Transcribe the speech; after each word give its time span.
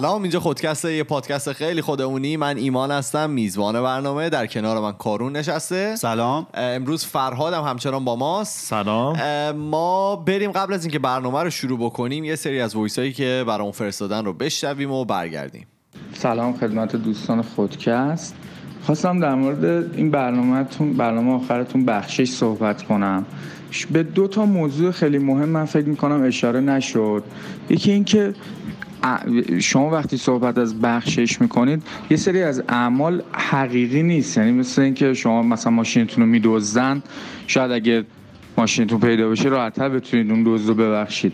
سلام 0.00 0.22
اینجا 0.22 0.40
خودکست 0.40 0.84
یه 0.84 1.02
پادکست 1.02 1.52
خیلی 1.52 1.82
خودمونی. 1.82 2.36
من 2.36 2.56
ایمان 2.56 2.90
هستم 2.90 3.30
میزبان 3.30 3.82
برنامه. 3.82 4.28
در 4.28 4.46
کنار 4.46 4.80
من 4.80 4.92
کارون 4.92 5.36
نشسته. 5.36 5.96
سلام. 5.96 6.46
امروز 6.54 7.04
فرهاد 7.04 7.54
هم 7.54 7.62
همچنان 7.62 8.04
با 8.04 8.16
ماست. 8.16 8.66
سلام. 8.66 9.16
ما 9.50 10.16
بریم 10.16 10.52
قبل 10.52 10.74
از 10.74 10.84
اینکه 10.84 10.98
برنامه 10.98 11.42
رو 11.42 11.50
شروع 11.50 11.78
بکنیم 11.78 12.24
یه 12.24 12.36
سری 12.36 12.60
از 12.60 12.76
وایس 12.76 12.98
هایی 12.98 13.12
که 13.12 13.44
برامون 13.46 13.72
فرستادن 13.72 14.24
رو 14.24 14.32
بشنویم 14.32 14.90
و 14.90 15.04
برگردیم. 15.04 15.66
سلام 16.12 16.56
خدمت 16.56 16.96
دوستان 16.96 17.42
خودکست. 17.42 18.34
خواستم 18.82 19.20
در 19.20 19.34
مورد 19.34 19.94
این 19.94 20.10
برنامهتون 20.10 20.92
برنامه 20.92 21.32
آخرتون 21.32 21.84
بخشش 21.84 22.28
صحبت 22.28 22.82
کنم. 22.82 23.26
به 23.90 24.02
دو 24.02 24.28
تا 24.28 24.44
موضوع 24.44 24.90
خیلی 24.90 25.18
مهم 25.18 25.48
من 25.48 25.64
فکر 25.64 25.86
می‌کنم 25.86 26.22
اشاره 26.24 26.60
نشد. 26.60 27.24
یکی 27.70 27.92
اینکه 27.92 28.34
شما 29.58 29.90
وقتی 29.90 30.16
صحبت 30.16 30.58
از 30.58 30.80
بخشش 30.80 31.40
می‌کنید 31.40 31.82
یه 32.10 32.16
سری 32.16 32.42
از 32.42 32.62
اعمال 32.68 33.22
حقیقی 33.32 34.02
نیست. 34.02 34.36
یعنی 34.36 34.52
مثل 34.52 34.82
اینکه 34.82 35.14
شما 35.14 35.42
مثلا 35.42 35.72
ماشینتون 35.72 36.24
رو 36.24 36.30
میدوزن 36.30 37.02
شاید 37.46 37.70
اگه 37.72 38.04
ماشینتون 38.58 39.00
پیدا 39.00 39.28
بشه 39.28 39.48
راحتتر 39.48 39.88
بتونید 39.88 40.30
اون 40.30 40.42
دزد 40.46 40.68
رو 40.68 40.74
ببخشید. 40.74 41.32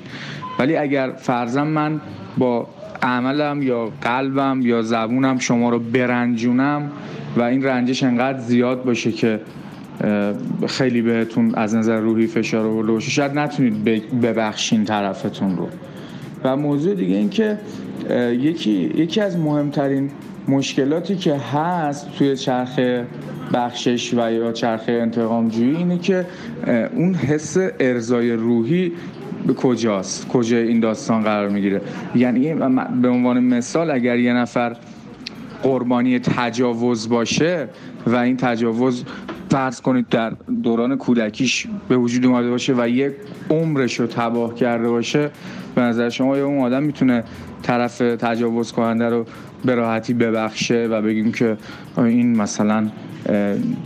ولی 0.58 0.76
اگر 0.76 1.12
فرضاً 1.12 1.64
من 1.64 2.00
با 2.38 2.68
عملم 3.02 3.62
یا 3.62 3.92
قلبم 4.02 4.60
یا 4.62 4.82
زبونم 4.82 5.38
شما 5.38 5.70
رو 5.70 5.78
برنجونم 5.78 6.92
و 7.36 7.42
این 7.42 7.62
رنجش 7.62 8.02
انقدر 8.02 8.38
زیاد 8.38 8.84
باشه 8.84 9.12
که 9.12 9.40
خیلی 10.66 11.02
بهتون 11.02 11.54
از 11.54 11.74
نظر 11.74 12.00
روحی 12.00 12.26
فشار 12.26 12.66
آورده 12.66 12.92
باشه 12.92 13.10
شاید 13.10 13.38
نتونید 13.38 13.84
ببخشین 14.22 14.84
طرفتون 14.84 15.56
رو. 15.56 15.68
و 16.44 16.56
موضوع 16.56 16.94
دیگه 16.94 17.16
این 17.16 17.30
که 17.30 17.58
یکی, 18.30 18.70
یکی 18.94 19.20
از 19.20 19.38
مهمترین 19.38 20.10
مشکلاتی 20.48 21.16
که 21.16 21.34
هست 21.34 22.12
توی 22.18 22.36
چرخ 22.36 22.78
بخشش 23.54 24.14
و 24.14 24.32
یا 24.32 24.52
چرخ 24.52 24.84
انتقام 24.88 25.48
جویی 25.48 25.76
اینه 25.76 25.98
که 25.98 26.26
اون 26.94 27.14
حس 27.14 27.56
ارزای 27.80 28.32
روحی 28.32 28.92
به 29.46 29.54
کجاست؟ 29.54 30.28
کجا 30.28 30.56
این 30.56 30.80
داستان 30.80 31.22
قرار 31.22 31.48
می‌گیره؟ 31.48 31.80
یعنی 32.14 32.54
به 33.02 33.08
عنوان 33.08 33.44
مثال 33.44 33.90
اگر 33.90 34.18
یه 34.18 34.32
نفر 34.32 34.76
قربانی 35.62 36.18
تجاوز 36.18 37.08
باشه 37.08 37.68
و 38.06 38.16
این 38.16 38.36
تجاوز 38.36 39.04
فرض 39.50 39.80
کنید 39.80 40.08
در 40.08 40.32
دوران 40.62 40.96
کودکیش 40.96 41.66
به 41.88 41.96
وجود 41.96 42.26
اومده 42.26 42.50
باشه 42.50 42.74
و 42.78 42.88
یک 42.88 43.12
عمرش 43.50 44.00
رو 44.00 44.06
تباه 44.06 44.54
کرده 44.54 44.88
باشه 44.88 45.30
به 45.74 45.82
نظر 45.82 46.08
شما 46.08 46.38
یا 46.38 46.46
اون 46.46 46.58
آدم 46.58 46.82
می‌تونه 46.82 47.24
طرف 47.62 47.98
تجاوز 47.98 48.72
کننده 48.72 49.08
رو 49.08 49.26
به 49.64 49.74
راحتی 49.74 50.14
ببخشه 50.14 50.86
و 50.90 51.02
بگیم 51.02 51.32
که 51.32 51.56
این 51.96 52.36
مثلا 52.36 52.88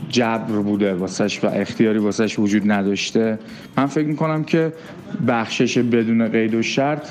جبر 0.08 0.58
بوده 0.62 0.94
واسش 0.94 1.44
و 1.44 1.46
اختیاری 1.46 1.98
واسش 1.98 2.38
وجود 2.38 2.72
نداشته. 2.72 3.38
من 3.76 3.86
فکر 3.86 4.06
می‌کنم 4.06 4.44
که 4.44 4.72
بخشش 5.28 5.78
بدون 5.78 6.28
قید 6.28 6.54
و 6.54 6.62
شرط 6.62 7.08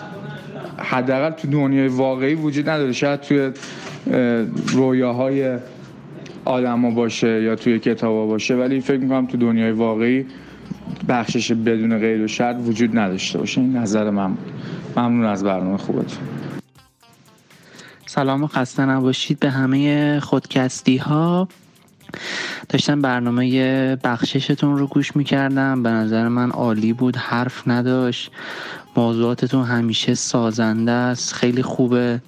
حداقل 0.77 1.29
تو 1.29 1.47
دنیای 1.47 1.87
واقعی 1.87 2.35
وجود 2.35 2.69
نداره. 2.69 2.91
شاید 2.91 3.21
توی 3.21 3.51
رویاهای 4.67 5.57
آدما 6.45 6.91
باشه 6.91 7.43
یا 7.43 7.55
توی 7.55 7.79
کتابا 7.79 8.25
باشه 8.25 8.55
ولی 8.55 8.81
فکر 8.81 8.97
می‌کنم 8.97 9.25
تو 9.25 9.37
دنیای 9.37 9.71
واقعی 9.71 10.25
بخشش 11.09 11.51
بدون 11.51 11.99
قید 11.99 12.21
و 12.21 12.27
شرط 12.27 12.55
وجود 12.59 12.97
نداشته 12.97 13.37
باشه. 13.39 13.61
این 13.61 13.77
نظر 13.77 14.09
من 14.09 14.37
ممنون 14.97 15.25
از 15.25 15.43
برنامه 15.43 15.77
خوبتون. 15.77 16.19
سلام 18.05 18.43
و 18.43 18.47
خسته 18.47 18.85
نباشید 18.85 19.39
به 19.39 19.49
همه 19.49 20.19
خودکستی 20.19 20.97
ها 20.97 21.47
داشتم 22.69 23.01
برنامه 23.01 23.95
بخششتون 23.95 24.77
رو 24.77 24.87
گوش 24.87 25.15
می‌کردم. 25.15 25.83
به 25.83 25.89
نظر 25.89 26.27
من 26.27 26.51
عالی 26.51 26.93
بود. 26.93 27.17
حرف 27.17 27.67
نداشت. 27.67 28.31
موضوعاتتون 28.97 29.63
همیشه 29.63 30.13
سازنده 30.13 30.91
است. 30.91 31.33
خیلی 31.33 31.61
خوبه. 31.61 32.21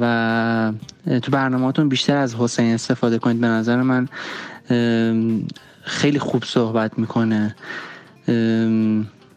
و 0.00 0.72
تو 1.22 1.32
برنامهاتون 1.32 1.88
بیشتر 1.88 2.16
از 2.16 2.34
حسین 2.34 2.74
استفاده 2.74 3.18
کنید. 3.18 3.40
به 3.40 3.46
نظر 3.46 3.82
من 3.82 4.08
خیلی 5.84 6.18
خوب 6.18 6.44
صحبت 6.44 6.98
می‌کنه. 6.98 7.56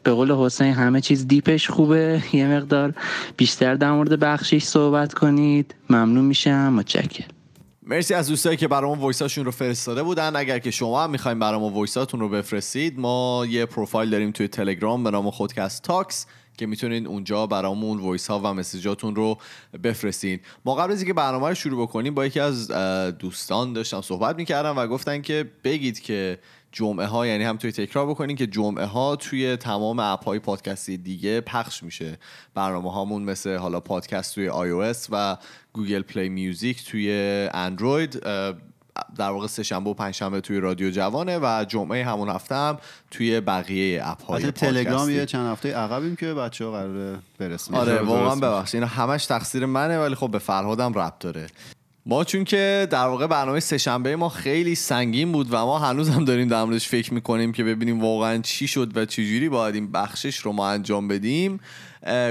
به 0.04 0.12
قول 0.14 0.32
حسین 0.32 0.74
همه 0.74 1.02
چیز 1.02 1.28
deep 1.28 1.56
ش 1.56 1.70
خوبه. 1.70 2.24
یه 2.34 2.48
مقدار 2.48 2.94
بیشتر 3.38 3.76
در 3.76 3.92
مورد 3.92 4.20
بخشش 4.20 4.64
صحبت 4.64 5.14
کنید. 5.14 5.76
ممنون 5.90 6.26
میشم. 6.26 6.74
متشکرم. 6.74 7.28
مرسی 7.84 8.14
از 8.14 8.30
دوستایی 8.30 8.58
که 8.58 8.68
برامون 8.68 9.00
voice 9.00 9.25
اشون 9.25 9.46
رو 9.46 9.52
فرستاده 9.52 10.04
بودن. 10.04 10.36
اگر 10.36 10.60
که 10.60 10.72
شما 10.72 11.04
هم 11.04 11.10
می‌خواین 11.10 11.40
برامون 11.40 11.74
voice 11.74 12.03
اتون 12.03 12.20
رو 12.20 12.30
بفرستید 12.30 13.00
ما 13.00 13.46
یه 13.50 13.66
پروفایل 13.66 14.10
داریم 14.10 14.32
توی 14.32 14.48
تلگرام 14.48 15.04
به 15.04 15.12
نام 15.12 15.32
خودکست 15.32 15.84
تاکس. 15.84 16.26
که 16.58 16.66
می‌تونید 16.66 17.08
اونجا 17.08 17.48
برامون 17.48 18.00
voice 18.00 18.28
ها 18.28 18.40
و 18.40 18.54
message 18.54 18.97
اتون 18.97 19.16
رو 19.16 19.38
بفرستین. 19.84 20.40
ما 20.66 20.76
قبل 20.76 20.92
از 20.92 21.00
اینکه 21.00 21.14
برنامه 21.14 21.48
رو 21.48 21.56
شروع 21.56 21.82
بکنیم 21.82 22.14
با 22.14 22.26
یکی 22.26 22.40
از 22.40 22.68
دوستان 23.20 23.74
داشتم 23.74 24.02
صحبت 24.02 24.36
می‌کردم 24.36 24.78
و 24.78 24.88
گفتن 24.88 25.22
که 25.22 25.52
بگید 25.64 26.00
که 26.00 26.40
جمعه 26.72 27.06
ها 27.06 27.28
یعنی 27.28 27.44
هم 27.44 27.58
توی 27.58 27.72
تکرار 27.72 28.08
بکنین 28.08 28.36
که 28.36 28.48
جمعه 28.48 28.86
ها 28.86 29.16
توی 29.16 29.56
تمام 29.56 30.00
app 30.00 30.26
های 30.26 30.40
پادکستی 30.40 30.98
دیگه 30.98 31.42
پخش 31.42 31.84
میشه. 31.84 32.18
برنامه 32.54 32.92
هامون 32.92 33.24
مثل 33.24 33.56
حالا 33.56 33.80
پادکست 33.80 34.36
توی 34.36 34.50
آی 34.50 34.94
و 35.12 35.38
Google 35.74 36.02
Play 36.02 36.30
Music 36.30 36.84
توی 36.86 37.12
اندروید 37.54 38.22
در 39.18 39.30
واقع 39.30 39.48
سه 39.48 39.64
شنبه 39.64 39.90
و 39.90 39.94
پنج 39.94 40.14
شنبه 40.14 40.42
توی 40.42 40.60
رادیو 40.60 40.92
جوانه 40.92 41.40
و 41.42 41.66
جمعه 41.68 42.06
همون 42.06 42.30
هفته 42.30 42.56
هم 42.56 42.78
توی 43.12 43.40
بقیه 43.40 44.02
اپ 44.08 44.24
های 44.24 44.52
تلگرام 44.52 45.10
یه 45.10 45.26
چند 45.26 45.52
هفته 45.52 45.76
عقبیم 45.76 46.16
که 46.16 46.34
بچه 46.34 46.66
ها 46.66 46.72
قراره 46.72 47.20
برسن. 47.40 47.76
آره 47.76 48.02
واقعا 48.02 48.36
ببخشید. 48.36 48.76
اینا 48.76 48.88
همش 48.88 49.26
تقصیر 49.26 49.66
منه 49.66 50.00
ولی 50.00 50.16
خب 50.16 50.32
به 50.32 50.40
فرهادم 50.40 50.94
ربط 50.94 51.20
داره. 51.20 51.48
ما 52.10 52.24
چون 52.24 52.44
که 52.44 52.88
در 52.90 53.08
واقع 53.08 53.28
برنامه 53.28 53.60
سهشنبه 53.60 54.16
ما 54.16 54.30
خیلی 54.30 54.76
سنگین 54.76 55.32
بود 55.32 55.48
و 55.52 55.56
ما 55.66 55.80
هنوز 55.80 56.10
هم 56.10 56.26
داریم 56.26 56.48
در 56.48 56.64
موردش 56.64 56.88
فکر 56.88 57.14
می‌کنیم 57.14 57.52
که 57.52 57.64
ببینیم 57.64 58.02
واقعا 58.02 58.38
چی 58.38 58.68
شد 58.68 58.98
و 58.98 59.06
چجوری 59.06 59.50
باید 59.50 59.76
این 59.76 59.92
بخشش 59.92 60.38
رو 60.38 60.52
ما 60.52 60.70
انجام 60.70 61.08
بدیم. 61.08 61.60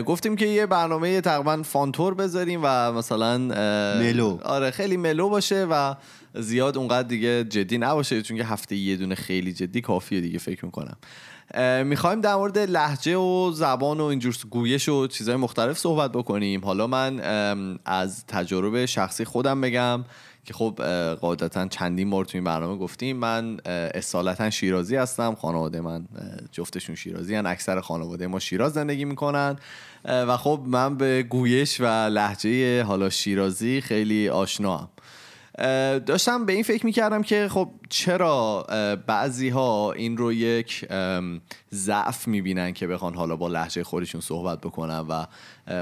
گفتیم 0.06 0.36
که 0.36 0.46
یه 0.46 0.66
برنامه 0.66 1.20
تقریبا 1.20 1.62
فانتور 1.62 2.14
بذاریم 2.14 2.60
و 2.62 2.92
مثلا 2.92 3.38
ملو. 3.98 4.38
آره 4.44 4.70
خیلی 4.70 4.96
ملو 4.96 5.28
باشه 5.28 5.64
و 5.70 5.94
زیاد 6.34 6.78
اونقدر 6.78 7.08
دیگه 7.08 7.44
جدی 7.44 7.78
نباشه 7.78 8.22
چون 8.22 8.36
که 8.36 8.44
هفته 8.44 8.76
یه 8.76 8.96
دونه 8.96 9.14
خیلی 9.14 9.52
جدی 9.52 9.80
کافیه 9.80 10.20
دیگه 10.20 10.38
فکر 10.38 10.64
می‌کنم. 10.64 10.96
می‌خوایم 11.84 12.20
در 12.20 12.34
مورد 12.34 12.58
لحجه 12.58 13.16
و 13.16 13.50
زبان 13.50 14.00
و 14.00 14.04
اینجور 14.04 14.36
گویش 14.50 14.88
و 14.88 15.06
چیزهای 15.06 15.36
مختلف 15.36 15.78
صحبت 15.78 16.12
بکنیم. 16.12 16.64
حالا 16.64 16.86
من 16.86 17.20
از 17.84 18.26
تجربه 18.26 18.86
شخصی 18.86 19.24
خودم 19.24 19.60
بگم 19.60 20.04
که 20.44 20.54
خب 20.54 20.82
قاعدتا 21.20 21.68
چندین 21.68 22.10
بار 22.10 22.24
تو 22.24 22.38
این 22.38 22.44
برنامه 22.44 22.76
گفتیم 22.76 23.16
من 23.16 23.56
اصالتا 23.94 24.50
شیرازی 24.50 24.96
هستم. 24.96 25.34
خانواده 25.34 25.80
من 25.80 26.06
جفتشون 26.52 26.96
شیرازی 26.96 27.34
هن. 27.34 27.46
اکثر 27.46 27.80
خانواده 27.80 28.26
ما 28.26 28.38
شیراز 28.38 28.72
زندگی 28.72 29.04
می‌کنن. 29.04 29.56
و 30.04 30.36
خب 30.36 30.60
من 30.66 30.96
به 30.96 31.22
گویش 31.22 31.80
و 31.80 31.84
لحجه 31.84 32.82
حالا 32.82 33.10
شیرازی 33.10 33.80
خیلی 33.80 34.28
آشنام 34.28 34.88
داشتم 36.06 36.46
به 36.46 36.52
این 36.52 36.62
فکر 36.62 36.86
می‌کردم 36.86 37.22
که 37.22 37.48
خب 37.50 37.70
چرا 37.88 38.66
بعضی 39.06 39.48
ها 39.48 39.92
این 39.92 40.16
رو 40.16 40.32
یک 40.32 40.88
ضعف 41.72 42.28
می‌بینن 42.28 42.72
که 42.72 42.86
بخوان 42.86 43.14
حالا 43.14 43.36
با 43.36 43.48
لحجه 43.48 43.84
خودشون 43.84 44.20
صحبت 44.20 44.60
بکنن 44.60 44.98
و 44.98 45.26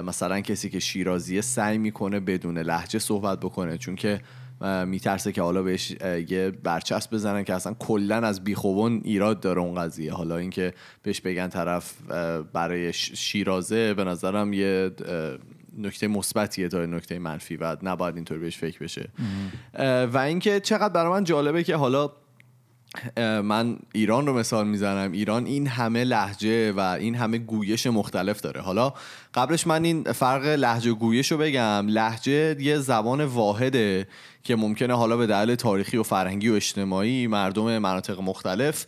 مثلا 0.02 0.40
کسی 0.40 0.70
که 0.70 0.80
شیرازیه 0.80 1.40
سعی 1.40 1.78
می‌کنه 1.78 2.20
بدون 2.20 2.58
لحجه 2.58 2.98
صحبت 2.98 3.40
بکنه. 3.40 3.78
چون 3.78 3.96
که 3.96 4.20
میترسه 4.86 5.32
که 5.32 5.42
حالا 5.42 5.62
بهش 5.62 5.90
یه 6.28 6.50
برچسب 6.50 7.14
بزنن 7.14 7.44
که 7.44 7.54
اصلا 7.54 7.74
کلا 7.78 8.16
از 8.16 8.44
بیخوبون 8.44 9.00
ایراد 9.04 9.40
داره 9.40 9.60
اون 9.60 9.74
قضیه. 9.74 10.12
حالا 10.12 10.36
اینکه 10.36 10.74
بهش 11.02 11.20
بگن 11.20 11.48
طرف 11.48 11.94
برای 12.52 12.92
شیرازه 12.92 13.94
به 13.94 14.04
نظرم 14.04 14.52
یه 14.52 14.90
نکته 15.78 16.08
مثبتیه 16.08 16.68
تا 16.68 16.86
نکته 16.86 17.18
منفی 17.18 17.56
و 17.56 17.76
نباید 17.82 18.14
اینطور 18.14 18.38
بهش 18.38 18.58
فکر 18.58 18.78
بشه. 18.78 19.08
و 20.12 20.18
اینکه 20.18 20.60
چقدر 20.60 20.92
برای 20.92 21.12
من 21.12 21.24
جالبه 21.24 21.64
که 21.64 21.76
حالا 21.76 22.10
من 23.16 23.76
ایران 23.92 24.26
رو 24.26 24.38
مثال 24.38 24.66
می‌زنم. 24.66 25.12
ایران 25.12 25.46
این 25.46 25.66
همه 25.66 26.04
لحجه 26.04 26.72
و 26.72 26.80
این 26.80 27.14
همه 27.14 27.38
گویش 27.38 27.86
مختلف 27.86 28.40
داره. 28.40 28.60
حالا 28.60 28.92
قبلش 29.34 29.66
من 29.66 29.84
این 29.84 30.12
فرق 30.12 30.44
لحجه 30.44 30.92
گویش 30.92 31.32
رو 31.32 31.38
بگم. 31.38 31.86
لحجه 31.88 32.56
یه 32.60 32.78
زبان 32.78 33.24
واحده 33.24 34.06
که 34.42 34.56
ممکنه 34.56 34.94
حالا 34.94 35.16
به 35.16 35.26
دلیل 35.26 35.54
تاریخی 35.54 35.96
و 35.96 36.02
فرهنگی 36.02 36.48
و 36.48 36.54
اجتماعی 36.54 37.26
مردم 37.26 37.78
مناطق 37.78 38.20
مختلف 38.20 38.86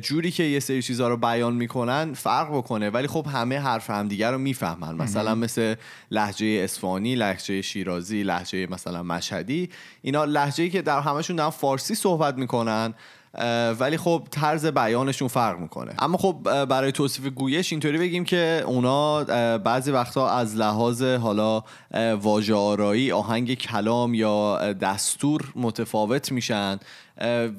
جوری 0.00 0.30
که 0.30 0.42
یه 0.42 0.60
سری 0.60 0.82
چیزها 0.82 1.08
رو 1.08 1.16
بیان 1.16 1.54
می‌کنن 1.54 2.14
فرق 2.14 2.56
بکنه. 2.56 2.90
ولی 2.90 3.06
خب 3.06 3.26
همه 3.32 3.58
حرف 3.58 3.90
همدیگه 3.90 4.30
رو 4.30 4.38
می‌فهمن. 4.38 4.94
مثلا 4.94 5.34
مثل 5.34 5.74
لحجه 6.10 6.46
اصفهانی 6.46 7.14
لحجه 7.14 7.62
شیرازی 7.62 8.22
لحجه 8.22 8.66
مثلا 8.70 9.02
مشهدی. 9.02 9.70
اینا 10.02 10.24
لحجه 10.24 10.68
که 10.68 10.82
در 10.82 11.00
همشون 11.00 11.36
دارن 11.36 11.50
فارسی 11.50 11.94
صحبت 11.94 12.34
می‌کنن. 12.34 12.94
ولی 13.80 13.96
خب 13.96 14.28
طرز 14.30 14.66
بیانشون 14.66 15.28
فرق 15.28 15.58
می‌کنه. 15.58 15.94
اما 15.98 16.18
خب 16.18 16.64
برای 16.64 16.92
توصیف 16.92 17.26
گویش 17.26 17.72
اینطوری 17.72 17.98
بگیم 17.98 18.24
که 18.24 18.62
اونا 18.66 19.24
بعضی 19.58 19.90
وقتا 19.90 20.28
از 20.28 20.56
لحاظ 20.56 21.02
حالا 21.02 21.62
واژه 22.20 22.54
آرایی 22.54 23.12
آهنگ 23.12 23.54
کلام 23.54 24.14
یا 24.14 24.72
دستور 24.72 25.52
متفاوت 25.56 26.32
میشن. 26.32 26.78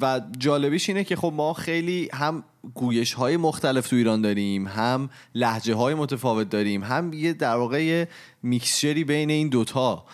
و 0.02 0.22
جالبیش 0.38 0.90
اینه 0.90 1.04
که 1.04 1.16
خب 1.16 1.34
ما 1.36 1.54
خیلی 1.54 2.10
هم 2.14 2.44
گویش 2.74 3.14
های 3.14 3.38
مختلف 3.38 3.88
تو 3.88 3.96
ایران 3.96 4.22
داریم 4.22 4.68
هم 4.68 5.10
لحجه 5.36 5.76
های 5.76 5.94
متفاوت 5.94 6.50
داریم 6.50 6.84
هم 6.84 7.14
یه 7.14 7.34
در 7.34 7.56
واقع 7.56 8.06
میکسچری 8.44 9.04
بین 9.04 9.30
این 9.30 9.50
دوتا. 9.50 10.06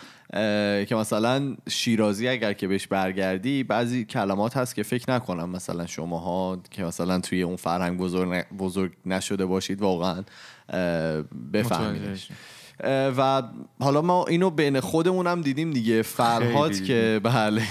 که 0.86 0.96
مثلا 0.96 1.56
شیرازی 1.70 2.28
اگر 2.28 2.54
که 2.54 2.68
بهش 2.68 2.88
برگردی 2.88 3.64
بعضی 3.64 4.06
کلمات 4.06 4.58
هست 4.58 4.76
که 4.76 4.84
فکر 4.84 5.12
نکنم 5.12 5.50
مثلا 5.50 5.86
شماها 5.86 6.62
که 6.72 6.84
مثلا 6.84 7.20
توی 7.20 7.42
اون 7.42 7.56
فرهنگ 7.56 7.98
بزرگ, 7.98 8.46
بزرگ 8.60 8.92
نشده 9.06 9.46
باشید 9.46 9.82
واقعا 9.82 10.24
بفهمید 11.54 12.20
و 13.18 13.44
حالا 13.80 14.02
ما 14.02 14.26
اینو 14.26 14.50
بین 14.50 14.80
خودمون 14.80 15.28
هم 15.28 15.42
دیدیم 15.42 15.72
دیگه. 15.72 16.02
فرهاد 16.02 16.84
که 16.84 17.20
بله. 17.24 17.64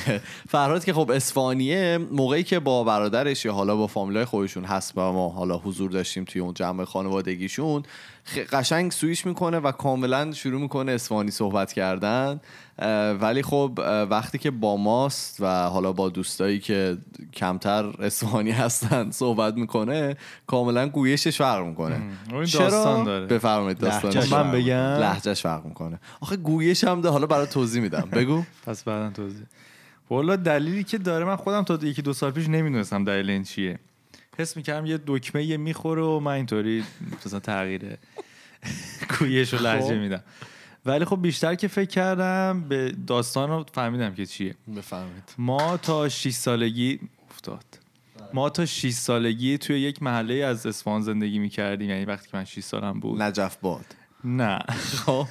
فرهاد 0.48 0.84
که 0.84 0.92
خب 0.92 1.10
اسفانیه 1.10 1.98
موقعی 1.98 2.42
که 2.42 2.58
با 2.58 2.84
برادرش 2.84 3.44
یا 3.44 3.52
حالا 3.52 3.76
با 3.76 3.86
فامیلای 3.86 4.24
خودشون 4.24 4.64
هست 4.64 4.98
و 4.98 5.12
ما 5.12 5.28
حالا 5.28 5.58
حضور 5.58 5.90
داشتیم 5.90 6.24
توی 6.24 6.40
اون 6.40 6.54
جمع 6.54 6.84
خانوادگیشون 6.84 7.82
قشنگ 8.52 8.92
سویش 8.92 9.26
می‌کنه 9.26 9.58
و 9.58 9.72
کاملا 9.72 10.32
شروع 10.32 10.60
می‌کنه 10.60 10.92
اسفانی 10.92 11.30
صحبت 11.30 11.72
کردن. 11.72 12.40
ولی 13.20 13.42
خب 13.42 13.78
وقتی 14.10 14.38
که 14.38 14.50
با 14.50 14.76
ماست 14.76 15.36
و 15.40 15.46
حالا 15.68 15.92
با 15.92 16.08
دوستایی 16.08 16.58
که 16.58 16.98
کمتر 17.34 17.84
اسفانی 17.84 18.50
هستن 18.64 19.10
صحبت 19.10 19.54
می‌کنه 19.54 20.16
کاملا 20.46 20.88
گویشش 20.88 21.38
فرق 21.38 21.66
می‌کنه. 21.66 22.02
چرا؟ 22.46 23.02
داره. 23.04 23.26
بفرمایید 23.26 23.78
داستان 23.78 24.42
من 24.42 24.52
بگم 24.52 24.74
لهجهش 24.74 25.42
فرق 25.42 25.64
می‌کنه. 25.64 26.00
آخه 26.20 26.36
گویش 26.36 26.84
هم 26.84 27.00
ده. 27.00 27.08
حالا 27.08 27.26
برای 27.26 27.46
توضیح 27.46 27.82
میدم. 27.82 28.08
بگو. 28.12 28.42
پس 28.66 28.84
بعدا 28.84 29.10
توضیح. 29.10 29.46
والا 30.10 30.36
دلیلی 30.36 30.84
که 30.84 30.98
داره 30.98 31.24
من 31.24 31.36
خودم 31.36 31.62
تا 31.62 31.78
یکی 31.82 32.02
دو 32.02 32.12
سال 32.12 32.30
پیش 32.30 32.48
نمی‌دونستم 32.48 33.04
دلیل 33.04 33.30
این 33.30 33.42
چیه. 33.42 33.78
حس 34.38 34.56
می‌کردم 34.56 34.86
یه 34.86 35.00
دکمه 35.06 35.44
یه 35.44 35.56
می‌خوره 35.56 36.02
و 36.02 36.20
من 36.20 36.32
اینطوری 36.32 36.84
مثلا 37.26 37.40
تغییر 37.40 37.96
گویش 39.18 39.54
و 39.54 39.56
لحجه 39.56 39.84
خب. 39.86 39.92
میدم. 39.92 40.22
ولی 40.86 41.04
خب 41.04 41.22
بیشتر 41.22 41.54
که 41.54 41.68
فکر 41.68 41.90
کردم 41.90 42.64
به 42.68 42.94
داستان 43.06 43.50
رو 43.50 43.64
فهمیدم 43.72 44.14
که 44.14 44.26
چیه. 44.26 44.54
بفهمید. 44.76 45.34
ما 45.38 45.76
تا 45.76 46.08
6 46.08 46.30
سالگی 46.30 47.00
افتاد. 47.30 47.64
ما 48.34 48.50
تا 48.50 48.66
6 48.66 48.90
سالگی 48.90 49.58
توی 49.58 49.80
یک 49.80 50.02
محله 50.02 50.34
از 50.34 50.66
اصفهان 50.66 51.00
زندگی 51.00 51.38
می‌کردیم. 51.38 51.90
یعنی 51.90 52.04
وقتی 52.04 52.30
که 52.30 52.36
من 52.36 52.44
6 52.44 52.60
سالم 52.60 53.00
بود. 53.00 53.22
نجف 53.22 53.56
باد. 53.56 53.86
نه. 54.24 54.58
خب. 55.06 55.26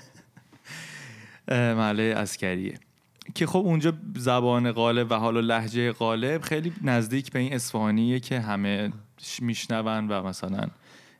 محله 1.52 2.14
اسکریه 2.18 2.80
که 3.36 3.48
خب 3.48 3.60
اونجا 3.60 3.94
زبان 4.16 4.72
غالب 4.72 5.12
و 5.12 5.14
حالا 5.14 5.40
لحجه 5.40 5.92
غالب 5.92 6.42
خیلی 6.42 6.74
نزدیک 6.82 7.32
به 7.32 7.40
این 7.40 7.54
اصفهانیه 7.54 8.20
که 8.20 8.40
همه 8.40 8.92
میشنون 9.42 10.08
و 10.08 10.24
مثلا 10.24 10.68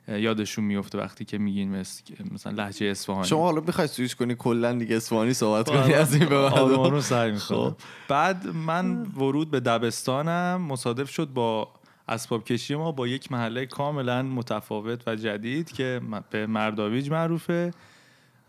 یادشون 0.08 0.64
میفته 0.64 0.98
وقتی 0.98 1.24
که 1.24 1.38
میگین 1.38 1.84
مثلا 2.32 2.52
لهجه 2.52 2.86
اصفهانی. 2.86 3.28
شما 3.28 3.42
حالا 3.42 3.60
بخوای 3.60 3.86
سویش 3.86 4.14
کنی 4.14 4.34
کلا 4.34 4.72
دیگه 4.72 4.96
اصفهانی 4.96 5.32
صحبت 5.32 5.68
کنی 5.68 5.92
از 5.92 6.14
این 6.14 6.28
به 6.28 6.50
بعد. 6.50 7.00
سعی 7.00 7.34
خب. 7.36 7.74
بعد 8.08 8.46
من 8.46 9.02
ورود 9.02 9.50
به 9.50 9.60
دبستانم 9.60 10.62
مصادف 10.62 11.10
شد 11.10 11.28
با 11.28 11.68
اسباب 12.08 12.44
کشی 12.44 12.74
ما 12.74 12.92
با 12.92 13.08
یک 13.08 13.32
محله 13.32 13.66
کاملا 13.66 14.22
متفاوت 14.22 15.08
و 15.08 15.16
جدید 15.16 15.72
که 15.72 16.00
به 16.30 16.46
مرداویج 16.46 17.10
معروفه. 17.10 17.70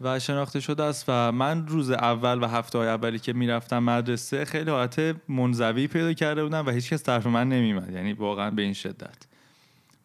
و 0.01 0.19
شناخته 0.19 0.59
شده 0.59 0.83
است 0.83 1.05
و 1.07 1.31
من 1.31 1.67
روز 1.67 1.91
اول 1.91 2.43
و 2.43 2.47
هفته 2.47 2.77
های 2.77 2.87
اولی 2.87 3.19
که 3.19 3.33
می‌رفتم 3.33 3.79
مدرسه 3.79 4.45
خیلی 4.45 4.71
حالت 4.71 5.15
منزوی 5.29 5.87
پیدا 5.87 6.13
کرده 6.13 6.43
بودم 6.43 6.65
و 6.65 6.69
هیچکس 6.69 7.03
طرف 7.03 7.27
من 7.27 7.49
نمیمد 7.49 7.91
یعنی 7.91 8.13
واقعا 8.13 8.51
به 8.51 8.61
این 8.61 8.73
شدت. 8.73 9.17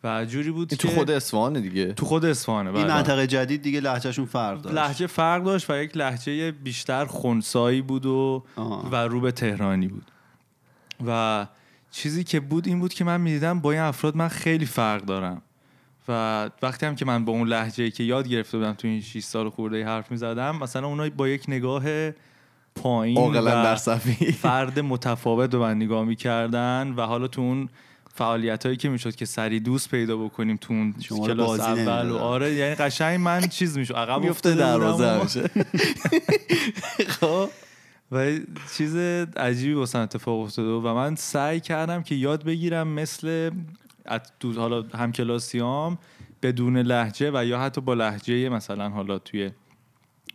و 0.04 0.24
جوری 0.24 0.50
بود 0.50 0.68
تو 0.68 0.88
خود 0.88 1.10
اصفهان 1.10 1.60
دیگه؟ 1.60 1.92
تو 1.92 2.06
خود 2.06 2.24
اصفهانه 2.24 2.70
این 2.70 2.84
بله. 2.84 2.94
منطقه 2.94 3.26
جدید 3.26 3.62
دیگه 3.62 3.80
لهجهشون 3.80 4.24
فرق 4.24 4.62
داشت. 4.62 4.76
لهجه 4.76 5.06
فرق 5.06 5.44
داشت 5.44 5.70
و 5.70 5.82
یک 5.82 5.96
لهجه 5.96 6.52
بیشتر 6.52 7.04
خونسایی 7.04 7.82
بود 7.82 8.06
و 8.06 8.44
و 8.90 8.96
رو 8.96 9.20
به 9.20 9.32
تهرانی 9.32 9.88
بود. 9.88 10.10
و 11.06 11.46
چیزی 11.90 12.24
که 12.24 12.40
بود 12.40 12.66
این 12.66 12.80
بود 12.80 12.94
که 12.94 13.04
من 13.04 13.20
می‌دیدم 13.20 13.60
با 13.60 13.72
این 13.72 13.80
افراد 13.80 14.16
من 14.16 14.28
خیلی 14.28 14.66
فرق 14.66 15.04
دارم. 15.04 15.42
و 16.10 16.50
وقتی 16.62 16.86
هم 16.86 16.96
که 16.96 17.04
من 17.04 17.24
با 17.24 17.32
اون 17.32 17.48
لحجه 17.48 17.90
که 17.90 18.04
یاد 18.04 18.28
گرفته 18.28 18.58
بودم 18.58 18.72
تو 18.72 18.88
این 18.88 19.00
6 19.00 19.24
سال 19.24 19.50
خورده 19.50 19.84
حرف 19.84 20.10
می‌زدم 20.10 20.56
مثلا 20.56 20.86
اونا 20.86 21.10
با 21.10 21.28
یک 21.28 21.44
نگاه 21.48 22.10
پایین 22.74 23.34
و 23.34 23.76
فرد 24.38 24.80
متفاوت 24.80 25.54
رو 25.54 25.60
من 25.60 25.76
نگاه 25.76 26.04
می‌کردن 26.04 26.94
و 26.96 27.02
حالا 27.02 27.28
تو 27.28 27.40
اون 27.40 27.68
فعالیت 28.14 28.66
هایی 28.66 28.76
که 28.76 28.88
می‌شد 28.88 29.14
که 29.14 29.24
سری 29.24 29.60
دوست 29.60 29.90
پیدا 29.90 30.16
بکنیم 30.16 30.56
تو 30.56 30.74
اون 30.74 30.94
کلاس 31.10 31.60
اول 31.60 32.10
و 32.10 32.16
آره 32.16 32.54
یعنی 32.54 32.74
قشنگ 32.74 33.20
من 33.20 33.40
چیز 33.40 33.78
می‌شد 33.78 33.94
عقب 33.94 34.22
میفته 34.22 34.54
دروازه 34.54 35.22
میشه 35.22 35.50
خب. 37.20 37.48
و 38.12 38.38
چیز 38.76 38.96
عجیبی 39.36 39.72
واسه 39.72 39.98
اتفاق 39.98 40.40
افتاده 40.40 40.68
و 40.68 40.94
من 40.94 41.16
سعی 41.16 41.60
کردم 41.60 42.02
که 42.02 42.14
یاد 42.14 42.44
بگیرم 42.44 42.88
مثل 42.88 43.50
حالا 44.56 44.82
همکلاسیام 44.82 45.98
بدون 46.42 46.76
لحجه 46.76 47.30
و 47.34 47.44
یا 47.44 47.60
حتی 47.60 47.80
با 47.80 47.94
لحجه 47.94 48.48
مثلا 48.48 48.88
حالا 48.88 49.18
توی 49.18 49.50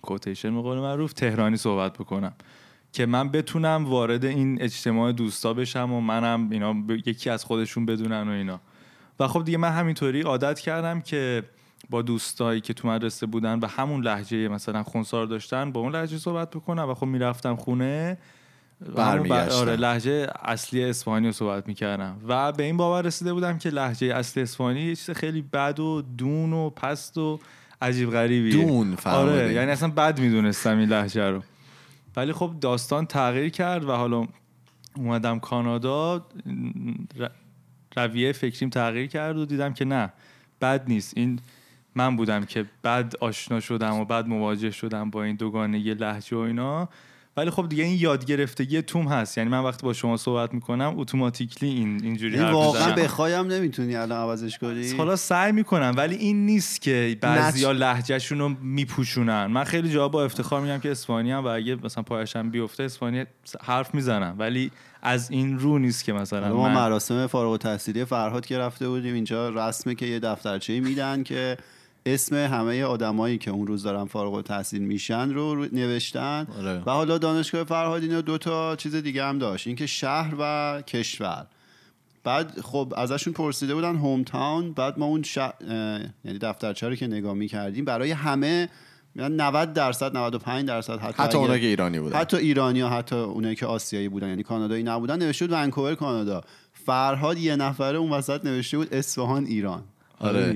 کوتیشن 0.01 0.49
مقال 0.49 0.79
معروف 0.79 1.13
تهرانی 1.13 1.57
صحبت 1.57 1.93
بکنم 1.93 2.33
که 2.91 3.05
من 3.05 3.29
بتونم 3.29 3.85
وارد 3.85 4.25
این 4.25 4.61
اجتماع 4.61 5.11
دوستا 5.11 5.53
بشم 5.53 5.93
و 5.93 6.01
منم 6.01 6.49
اینا 6.51 6.75
یکی 7.05 7.29
از 7.29 7.45
خودشون 7.45 7.85
بدونن 7.85 8.27
و 8.29 8.31
اینا. 8.31 8.59
و 9.19 9.27
خب 9.27 9.43
دیگه 9.43 9.57
من 9.57 9.71
همینطوری 9.71 10.21
عادت 10.21 10.59
کردم 10.59 11.01
که 11.01 11.43
با 11.89 12.01
دوستایی 12.01 12.61
که 12.61 12.73
تو 12.73 12.87
مدرسه 12.87 13.25
بودن 13.25 13.59
و 13.59 13.67
همون 13.67 14.03
لحجه 14.03 14.47
مثلا 14.47 14.83
خونسار 14.83 15.25
داشتن 15.25 15.71
با 15.71 15.81
اون 15.81 15.95
لحجه 15.95 16.17
صحبت 16.17 16.49
بکنم 16.49 16.89
و 16.89 16.93
خب 16.93 17.05
می‌رفتم 17.05 17.55
خونه 17.55 18.17
برمیگشتم. 18.95 19.55
آره 19.55 19.75
لحجه 19.75 20.27
اصلی 20.43 20.83
اسپانی 20.83 21.25
رو 21.25 21.31
صحبت 21.31 21.67
می‌کردم. 21.67 22.17
و 22.27 22.51
به 22.51 22.63
این 22.63 22.77
باور 22.77 23.01
رسیده 23.01 23.33
بودم 23.33 23.57
که 23.57 23.69
لحجه 23.69 24.15
اصلی 24.15 24.43
اسپانی 24.43 24.81
یه 24.81 24.95
چیز 24.95 25.09
خیلی 25.09 25.41
بد 25.41 25.79
و 25.79 26.01
دون 26.17 26.53
و 26.53 26.69
پست 26.69 27.17
و 27.17 27.39
عجیب 27.81 28.09
غریبیه. 28.09 28.65
دون 28.65 28.97
آره 29.05 29.53
یعنی 29.53 29.71
اصلا 29.71 29.89
بد 29.89 30.19
می‌دونستم 30.19 30.77
این 30.77 30.89
لحجه 30.89 31.29
رو. 31.29 31.43
ولی 32.15 32.33
خب 32.33 32.51
داستان 32.61 33.05
تغییر 33.05 33.49
کرد 33.49 33.83
و 33.85 33.91
حالا 33.91 34.27
اومدم 34.95 35.39
کانادا 35.39 36.25
رویه 37.95 38.31
فکریم 38.31 38.69
تغییر 38.69 39.07
کرد 39.07 39.37
و 39.37 39.45
دیدم 39.45 39.73
که 39.73 39.85
نه 39.85 40.13
بد 40.61 40.83
نیست. 40.87 41.13
این 41.17 41.39
من 41.95 42.15
بودم 42.15 42.45
که 42.45 42.65
بعد 42.81 43.15
آشنا 43.21 43.59
شدم 43.59 43.93
و 43.93 44.05
بعد 44.05 44.27
مواجه 44.27 44.71
شدم 44.71 45.09
با 45.09 45.23
این 45.23 45.35
دوگانه 45.35 45.77
لحجه 45.77 46.37
و 46.37 46.39
اینا. 46.39 46.89
ولی 47.37 47.49
خب 47.49 47.69
دیگه 47.69 47.83
این 47.83 47.97
یاد 47.99 48.25
گرفتگی 48.25 48.81
توم 48.81 49.07
هست. 49.07 49.37
یعنی 49.37 49.49
من 49.49 49.59
وقتی 49.59 49.85
با 49.85 49.93
شما 49.93 50.17
صحبت 50.17 50.53
می‌کنم 50.53 50.93
اتوماتیکلی 50.97 51.69
این 51.69 52.03
اینجوری 52.03 52.37
حرف 52.37 52.53
واقعا 52.53 52.95
بخوایم 52.95 53.47
نمی‌تونی 53.47 53.95
الان 53.95 54.21
عوضش 54.21 54.57
کنی؟ 54.57 54.91
حالا 54.91 55.15
سعی 55.15 55.51
می‌کنم 55.51 55.93
ولی 55.97 56.15
این 56.15 56.45
نیست 56.45 56.81
که 56.81 57.17
بعضیا 57.21 57.71
لهجهشون 57.71 58.39
رو 58.39 58.49
میپوشونن. 58.49 59.45
من 59.45 59.63
خیلی 59.63 59.89
جا 59.89 60.07
با 60.07 60.23
افتخار 60.23 60.61
میگم 60.61 60.79
که 60.79 60.91
اسپانی 60.91 61.31
هم 61.31 61.45
و 61.45 61.47
اگه 61.47 61.77
مثلا 61.83 62.03
پایشم 62.03 62.49
بیفته 62.49 62.83
اسپانی 62.83 63.25
حرف 63.63 63.95
می‌زنم 63.95 64.35
ولی 64.39 64.71
از 65.01 65.31
این 65.31 65.59
رو 65.59 65.79
نیست 65.79 66.03
که 66.03 66.13
مثلا 66.13 66.53
ما 66.53 66.69
مراسم 66.69 67.27
فارغ 67.27 67.51
التحصیلی 67.51 68.05
فرهاد 68.05 68.45
که 68.45 68.57
رفته 68.57 68.89
بودیم 68.89 69.13
اینجا 69.13 69.49
رسمه 69.49 69.95
که 69.95 70.05
یه 70.05 70.19
دفترچه 70.19 70.79
میدن 70.79 71.23
که 71.23 71.57
اسم 72.05 72.35
همه 72.35 72.83
آدمایی 72.83 73.37
که 73.37 73.51
اون 73.51 73.67
روز 73.67 73.83
دارن 73.83 74.05
فارغ 74.05 74.33
التحصیل 74.33 74.81
میشن 74.81 75.33
رو 75.33 75.65
نوشتن. 75.65 76.47
آره. 76.59 76.83
و 76.85 76.91
حالا 76.91 77.17
دانشگاه 77.17 77.63
فرهادین 77.63 78.21
دو 78.21 78.37
تا 78.37 78.75
چیز 78.75 78.95
دیگه 78.95 79.25
هم 79.25 79.39
داشت. 79.39 79.67
اینکه 79.67 79.85
شهر 79.85 80.33
و 80.39 80.81
کشور. 80.81 81.45
بعد 82.23 82.61
خب 82.61 82.93
ازشون 82.97 83.33
پرسیده 83.33 83.75
بودن 83.75 83.95
هوم 83.95 84.23
تاون 84.23 84.73
بعد 84.73 84.99
ما 84.99 85.05
اون 85.05 85.23
ش... 85.23 85.37
یعنی 85.37 86.39
دفترچه 86.41 86.89
رو 86.89 86.95
که 86.95 87.07
نگاه 87.07 87.33
می‌کردیم 87.33 87.85
برای 87.85 88.11
همه 88.11 88.69
90 89.15 89.73
درصد 89.73 90.17
95 90.17 90.67
درصد 90.67 90.99
حتی 90.99 91.23
حتی 91.23 91.37
اونایی 91.37 91.61
که 91.61 91.67
ایرانی 91.67 91.99
بودن. 91.99 92.19
حتی 92.19 92.37
ایرانی 92.37 92.81
ها 92.81 92.89
حتی 92.89 93.15
اونایی 93.15 93.55
که 93.55 93.65
آسیایی 93.65 94.09
بودن 94.09 94.29
یعنی 94.29 94.43
کانادایی 94.43 94.83
نبودن 94.83 95.19
نوشته 95.19 95.47
بود 95.47 95.55
ونکوور 95.55 95.95
کانادا. 95.95 96.43
فرهاد 96.73 97.37
یه 97.37 97.55
نفره 97.55 97.97
اون 97.97 98.09
وسط 98.09 98.45
نوشته 98.45 98.77
بود 98.77 98.93
اصفهان 98.93 99.45
ایران. 99.45 99.83
آره. 100.19 100.55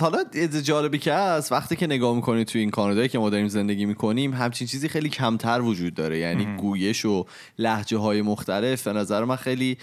حالا 0.00 0.24
جالبی 0.62 0.98
که 0.98 1.12
هست 1.14 1.52
وقتی 1.52 1.76
که 1.76 1.86
نگاه 1.86 2.16
می‌کنید 2.16 2.46
توی 2.46 2.60
این 2.60 2.70
کانادایی 2.70 3.08
که 3.08 3.18
ما 3.18 3.30
داریم 3.30 3.48
زندگی 3.48 3.84
می‌کنیم 3.86 4.32
همچین 4.34 4.66
چیزی 4.66 4.88
خیلی 4.88 5.08
کمتر 5.08 5.60
وجود 5.60 5.94
داره. 5.94 6.18
یعنی 6.18 6.56
گویش 6.56 7.04
و 7.04 7.26
لحجه 7.58 7.98
های 7.98 8.22
مختلف. 8.22 8.88
به 8.88 8.92
نظر 8.92 9.24
من 9.24 9.36
خیلی 9.36 9.78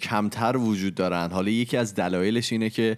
کمتر 0.00 0.56
وجود 0.56 0.94
دارن. 0.94 1.30
حالا 1.30 1.50
یکی 1.50 1.76
از 1.76 1.94
دلایلش 1.94 2.52
اینه 2.52 2.70
که 2.70 2.96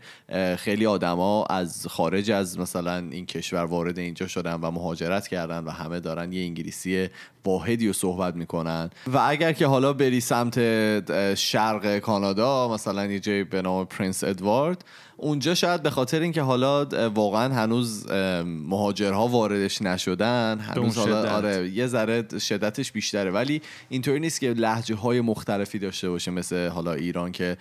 خیلی 0.57 0.87
آدما 0.87 1.45
از 1.45 1.87
خارج 1.87 2.31
از 2.31 2.59
مثلا 2.59 2.97
این 3.11 3.27
کشور 3.27 3.65
وارد 3.65 3.99
اینجا 3.99 4.27
شدن 4.27 4.55
و 4.55 4.71
مهاجرت 4.71 5.29
کردن 5.29 5.65
و 5.65 5.71
همه 5.71 6.01
دارن 6.01 6.33
یه 6.33 6.43
انگلیسی 6.43 7.09
واحدی 7.45 7.87
رو 7.87 7.93
صحبت 7.93 8.37
می‌کنن. 8.37 8.91
و 9.07 9.19
اگر 9.19 9.53
که 9.53 9.67
حالا 9.67 9.93
بری 9.93 10.21
سمت 10.21 11.35
شرق 11.35 11.99
کانادا 11.99 12.69
مثلا 12.69 13.07
یه 13.07 13.21
جای 13.21 13.45
به 13.45 13.63
نام 13.63 13.85
پرنس 13.85 14.25
ادوارد 14.25 14.85
اونجا 15.17 15.55
شاید 15.55 15.83
به 15.83 15.91
خاطر 15.91 16.21
اینکه 16.21 16.43
حالا 16.43 16.85
واقعا 17.09 17.55
هنوز 17.55 18.11
مهاجرها 18.45 19.29
واردش 19.29 19.83
نشدن 19.83 20.59
هنوز 20.59 20.99
حالا 20.99 21.37
آره 21.37 21.69
یه 21.69 21.87
ذره 21.87 22.39
شدتش 22.39 22.93
بیشتره. 22.93 23.31
ولی 23.31 23.63
اینطوری 23.89 24.21
نیست 24.21 24.41
که 24.41 24.51
لحجه 24.51 24.95
های 24.95 25.21
مختلفی 25.21 25.79
داشته 25.79 26.11
باشه. 26.11 26.31
مثل 26.39 26.69
حالا 26.69 26.93
ایران 26.93 27.33
که 27.33 27.57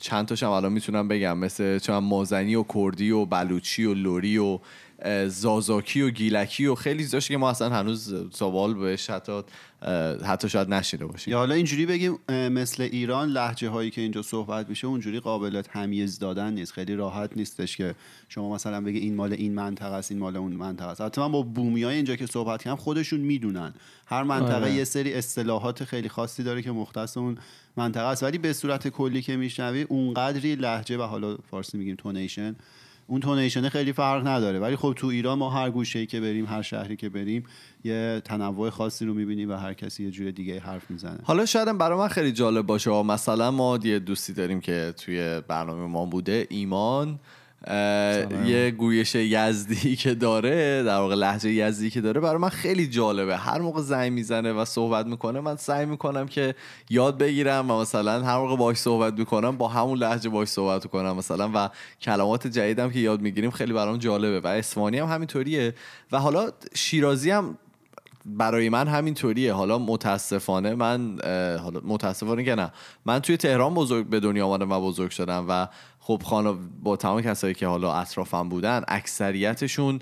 چند 0.00 0.26
تاشم 0.26 0.50
الان 0.50 0.72
می‌تونم 0.72 1.08
بگم 1.08 1.38
مثل 1.38 1.78
چون 1.78 1.98
مازنی 1.98 2.54
و 2.54 2.64
کردی 2.74 3.10
و 3.10 3.24
بلوچی 3.24 3.84
و 3.84 3.94
لوری 3.94 4.38
و 4.38 4.58
زازاکی 5.28 6.02
و 6.02 6.10
گیلکی 6.10 6.66
و 6.66 6.74
خیلی 6.74 7.02
چیزاش 7.02 7.28
که 7.28 7.36
ما 7.36 7.50
اصلا 7.50 7.70
هنوز 7.70 8.14
سوال 8.32 8.74
بهش 8.74 9.10
حتی 9.10 9.42
حتی 10.24 10.48
شاید 10.48 10.68
نشیده 10.68 11.06
باشیم. 11.06 11.32
یا 11.32 11.38
حالا 11.38 11.54
اینجوری 11.54 11.86
بگیم 11.86 12.18
مثل 12.28 12.82
ایران 12.82 13.28
لحجه 13.28 13.68
هایی 13.68 13.90
که 13.90 14.00
اینجا 14.00 14.22
صحبت 14.22 14.68
میشه 14.68 14.86
اونجوری 14.86 15.20
قابل 15.20 15.62
تمیز 15.62 16.18
دادن 16.18 16.52
نیست 16.52 16.72
خیلی 16.72 16.94
راحت 16.94 17.36
نیستش 17.36 17.76
که 17.76 17.94
شما 18.28 18.54
مثلا 18.54 18.80
بگی 18.80 18.98
این 18.98 19.14
مال 19.14 19.32
این 19.32 19.54
منطقه 19.54 19.94
است 19.94 20.10
این 20.10 20.20
مال 20.20 20.36
اون 20.36 20.52
منطقه 20.52 20.88
است. 20.88 21.00
حتی 21.00 21.20
من 21.20 21.32
با 21.32 21.42
بومی 21.42 21.82
های 21.82 21.96
اینجا 21.96 22.16
که 22.16 22.26
صحبت 22.26 22.62
کردم 22.62 22.76
خودشون 22.76 23.20
می‌دونن. 23.20 23.74
هر 24.06 24.22
منطقه 24.22 24.54
آره. 24.54 24.72
یه 24.72 24.84
سری 24.84 25.14
اصطلاحات 25.14 25.84
خیلی 25.84 26.08
خاصی 26.08 26.42
داره 26.42 26.62
که 26.62 26.70
مختص 26.70 27.16
اون 27.16 27.38
منطقه 27.76 28.06
است. 28.06 28.22
ولی 28.22 28.38
به 28.38 28.52
صورت 28.52 28.88
کلی 28.88 29.22
که 29.22 29.36
میشنوی 29.36 29.82
اونقدری 29.82 30.54
لحجه 30.54 30.98
و 30.98 31.02
حالا 31.02 31.36
فارسی 31.50 31.78
میگیم 31.78 31.96
تونیشن 31.96 32.56
اون 33.10 33.20
تونیشن 33.20 33.68
خیلی 33.68 33.92
فرق 33.92 34.26
نداره. 34.26 34.58
ولی 34.58 34.76
خب 34.76 34.94
تو 34.96 35.06
ایران 35.06 35.38
ما 35.38 35.50
هر 35.50 35.70
گوشه 35.70 36.06
که 36.06 36.20
بریم 36.20 36.46
هر 36.46 36.62
شهری 36.62 36.96
که 36.96 37.08
بریم 37.08 37.44
یه 37.84 38.22
تنوع 38.24 38.70
خاصی 38.70 39.04
رو 39.04 39.14
می‌بینیم 39.14 39.50
و 39.50 39.54
هر 39.54 39.74
کسی 39.74 40.04
یه 40.04 40.10
جور 40.10 40.30
دیگه 40.30 40.60
حرف 40.60 40.90
می‌زنه. 40.90 41.18
حالا 41.24 41.46
شاید 41.46 41.78
برای 41.78 41.98
من 41.98 42.08
خیلی 42.08 42.32
جالب 42.32 42.66
باشه. 42.66 43.02
مثلا 43.02 43.50
ما 43.50 43.78
یه 43.84 43.98
دوستی 43.98 44.32
داریم 44.32 44.60
که 44.60 44.94
توی 44.96 45.40
برنامه 45.48 45.86
ما 45.86 46.06
بوده 46.06 46.46
ایمان. 46.50 47.18
یه 48.46 48.74
گویش 48.78 49.14
یزدی 49.14 49.96
که 49.96 50.14
داره 50.14 50.82
در 50.82 50.98
واقع 50.98 51.14
لحجه 51.14 51.52
یزدی 51.52 51.90
که 51.90 52.00
داره 52.00 52.20
برای 52.20 52.36
من 52.36 52.48
خیلی 52.48 52.86
جالبه. 52.86 53.36
هر 53.36 53.60
موقع 53.60 53.80
زنگ 53.80 54.12
می‌زنه 54.12 54.52
و 54.52 54.64
صحبت 54.64 55.06
می‌کنه 55.06 55.40
من 55.40 55.56
سعی 55.56 55.86
می‌کنم 55.86 56.26
که 56.26 56.54
یاد 56.90 57.18
بگیرم 57.18 57.70
و 57.70 57.80
مثلا 57.80 58.22
هر 58.22 58.38
موقع 58.38 58.56
باش 58.56 58.76
صحبت 58.76 59.18
می‌کنم 59.18 59.56
با 59.56 59.68
همون 59.68 59.98
لحجه 59.98 60.28
باش 60.28 60.48
صحبت 60.48 60.86
کنم 60.86 61.16
مثلا 61.16 61.50
و 61.54 61.70
کلمات 62.02 62.46
جدیدم 62.46 62.90
که 62.90 62.98
یاد 62.98 63.20
می‌گیریم 63.20 63.50
خیلی 63.50 63.72
برام 63.72 63.96
جالبه 63.96 64.40
و 64.40 64.46
اسفانی 64.46 64.98
هم 64.98 65.06
همینطوریه. 65.06 65.74
و 66.12 66.18
حالا 66.18 66.50
شیرازی 66.74 67.30
هم 67.30 67.58
برای 68.26 68.68
من 68.68 68.88
همینطوریه. 68.88 69.52
حالا 69.52 69.78
متاسفانه 69.78 70.74
من 70.74 71.18
حالا 71.58 71.80
متاسفانه 71.84 72.44
که 72.44 72.54
نه. 72.54 72.72
من 73.06 73.18
توی 73.18 73.36
تهران 73.36 73.74
بزرگ 73.74 74.06
به 74.06 74.20
دنیا 74.20 74.46
آمدم 74.46 74.72
و 74.72 74.80
بزرگ 74.80 75.10
شدم 75.10 75.46
و 75.48 75.68
خب 76.08 76.22
خانه 76.24 76.54
با 76.82 76.96
تمام 76.96 77.22
کسایی 77.22 77.54
که 77.54 77.66
حالا 77.66 77.94
اطرافم 77.94 78.48
بودن 78.48 78.82
اکثریتشون 78.88 79.98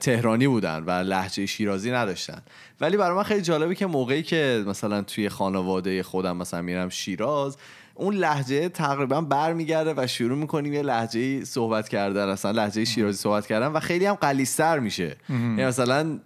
تهرانی 0.00 0.46
بودن 0.46 0.84
و 0.86 0.90
لحجه 0.90 1.46
شیرازی 1.46 1.90
نداشتن. 1.90 2.42
ولی 2.80 2.96
برای 2.96 3.16
من 3.16 3.22
خیلی 3.22 3.42
جالبه 3.42 3.74
که 3.74 3.86
موقعی 3.86 4.22
که 4.22 4.64
مثلا 4.66 5.02
توی 5.02 5.28
خانواده 5.28 6.02
خودم 6.02 6.36
مثلا 6.36 6.62
میرم 6.62 6.88
شیراز 6.88 7.56
اون 7.94 8.14
لحجه 8.14 8.68
تقریبا 8.68 9.20
برمیگرده 9.20 9.94
و 9.96 10.06
شروع 10.06 10.38
می‌کنیم 10.38 10.72
یه 10.72 10.82
لحجه 10.82 11.44
صحبت 11.44 11.88
کردن 11.88 12.28
اصلا 12.28 12.50
لحجه 12.50 12.84
شیرازی 12.84 13.18
صحبت 13.18 13.46
کردن 13.46 13.66
و 13.66 13.80
خیلی 13.80 14.06
هم 14.06 14.14
قلیستر 14.14 14.78
میشه. 14.78 15.16
یعنی 15.28 15.64
مثلا 15.64 16.18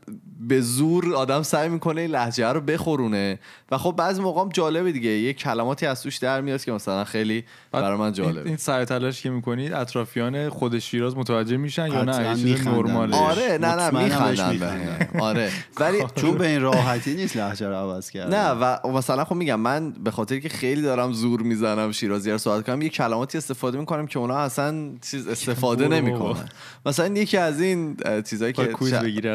به 0.48 0.60
زور 0.60 1.14
آدم 1.14 1.42
سعی 1.42 1.68
می‌کنه 1.68 2.06
لحجه 2.06 2.48
رو 2.48 2.60
بخورونه. 2.60 3.38
و 3.70 3.78
خب 3.78 3.94
بعضی 3.96 4.22
موقع 4.22 4.40
هم 4.40 4.48
جالبه 4.48 4.92
دیگه. 4.92 5.10
یه 5.10 5.32
کلماتی 5.32 5.86
از 5.86 6.02
توش 6.02 6.16
در 6.16 6.40
میاد 6.40 6.64
که 6.64 6.72
مثلا 6.72 7.04
خیلی 7.04 7.44
برای 7.72 7.98
من 7.98 8.12
جالبه. 8.12 8.48
این 8.48 8.56
سعی 8.56 8.84
تلاش 8.84 9.22
که 9.22 9.30
می‌کنید 9.30 9.72
اطرافیان 9.72 10.48
خود 10.48 10.78
شیراز 10.78 11.16
متوجه 11.16 11.56
میشن 11.56 11.86
یا 11.86 12.04
نه؟ 12.04 12.36
چیز 12.36 12.66
نرماله 12.66 13.16
آره 13.16 13.58
نه 13.60 13.74
نه 13.74 14.04
میخندن 14.04 15.08
آره. 15.20 15.50
ولی 15.80 15.98
چون 16.20 16.38
به 16.38 16.46
این 16.46 16.60
راحتی 16.60 17.14
نیست 17.14 17.36
لهجه 17.36 17.68
رو 17.68 17.74
عوض 17.74 18.10
کرد 18.10 18.34
نه 18.34 18.50
و 18.50 18.88
مثلا 18.88 19.24
خب 19.24 19.34
میگم 19.34 19.60
من 19.60 19.90
به 19.90 20.10
خاطر 20.10 20.38
که 20.38 20.48
خیلی 20.48 20.82
دارم 20.82 21.12
زور 21.12 21.42
می‌زنم 21.42 21.92
شیرازی 21.92 22.30
رو 22.30 22.38
صحبت 22.38 22.66
کنم 22.66 22.82
یه 22.82 22.88
کلماتی 22.88 23.38
استفاده 23.38 23.78
می‌کنم 23.78 24.06
که 24.06 24.18
اونا 24.18 24.36
اصلا 24.36 24.90
چیز 25.10 25.28
استفاده 25.28 25.88
نمی‌کنن. 25.88 26.48
مثلا 26.86 27.06
یکی 27.06 27.36
از 27.36 27.60
این 27.60 27.96
چیزایی 28.26 28.52
که 28.52 28.74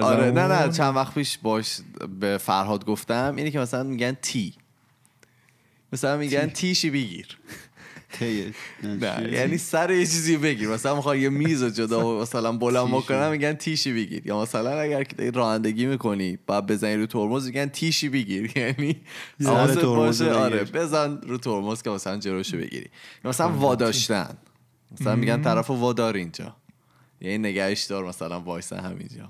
آره 0.02 0.32
نه 0.32 0.48
نه 0.48 0.72
چند 0.72 0.94
وقت 1.00 1.14
پیش 1.14 1.38
باش 1.38 1.78
به 2.20 2.38
فرهاد 2.38 2.86
گفتم 2.86 3.34
اینه 3.38 3.52
که 3.52 3.60
مثلا 3.60 3.84
میگن 3.84 4.18
تی. 4.22 4.54
مثلا 5.94 6.18
میگن 6.18 6.48
تیشی 6.48 6.90
بگیر. 6.90 7.38
نه 8.84 9.30
یعنی 9.34 9.58
سر 9.58 9.92
یه 9.92 10.06
چیزی 10.06 10.38
بگیر. 10.38 10.68
مثلا 10.70 10.96
می‌خوای 10.96 11.22
یه 11.22 11.30
میز 11.30 11.64
جدا 11.64 12.22
مثلا 12.22 12.52
بلند 12.52 12.88
بکنم 12.88 13.32
میگن 13.32 13.54
تیشی 13.54 13.94
بگیر. 13.94 14.28
یا 14.28 14.42
مثلا 14.42 14.80
اگر 14.80 15.08
رانندگی 15.34 15.86
می‌کنی 15.86 16.38
بعد 16.48 16.66
بزنی 16.66 16.96
رو 16.96 17.06
ترمز 17.06 17.46
میگن 17.46 17.66
تیشی 17.66 18.10
بگیر. 18.10 18.52
یعنی 18.58 19.02
حواست 19.40 19.78
باشه 19.78 20.32
آره 20.32 20.64
بزن 20.64 21.22
رو 21.22 21.38
ترمز 21.38 21.82
که 21.82 21.90
مثلا 21.90 22.18
جلوشو 22.18 22.58
بگیری. 22.58 22.90
مثلا 23.26 23.50
واداشتن. 23.50 24.38
مثلا 24.92 25.16
میگن 25.16 25.42
طرفو 25.42 25.74
وادار 25.74 26.16
اینجا. 26.16 26.56
یعنی 27.22 27.38
نگهش 27.38 27.84
دار 27.84 28.06
مثلا 28.06 28.40
وایسا 28.40 28.78
همینجا. 28.78 29.28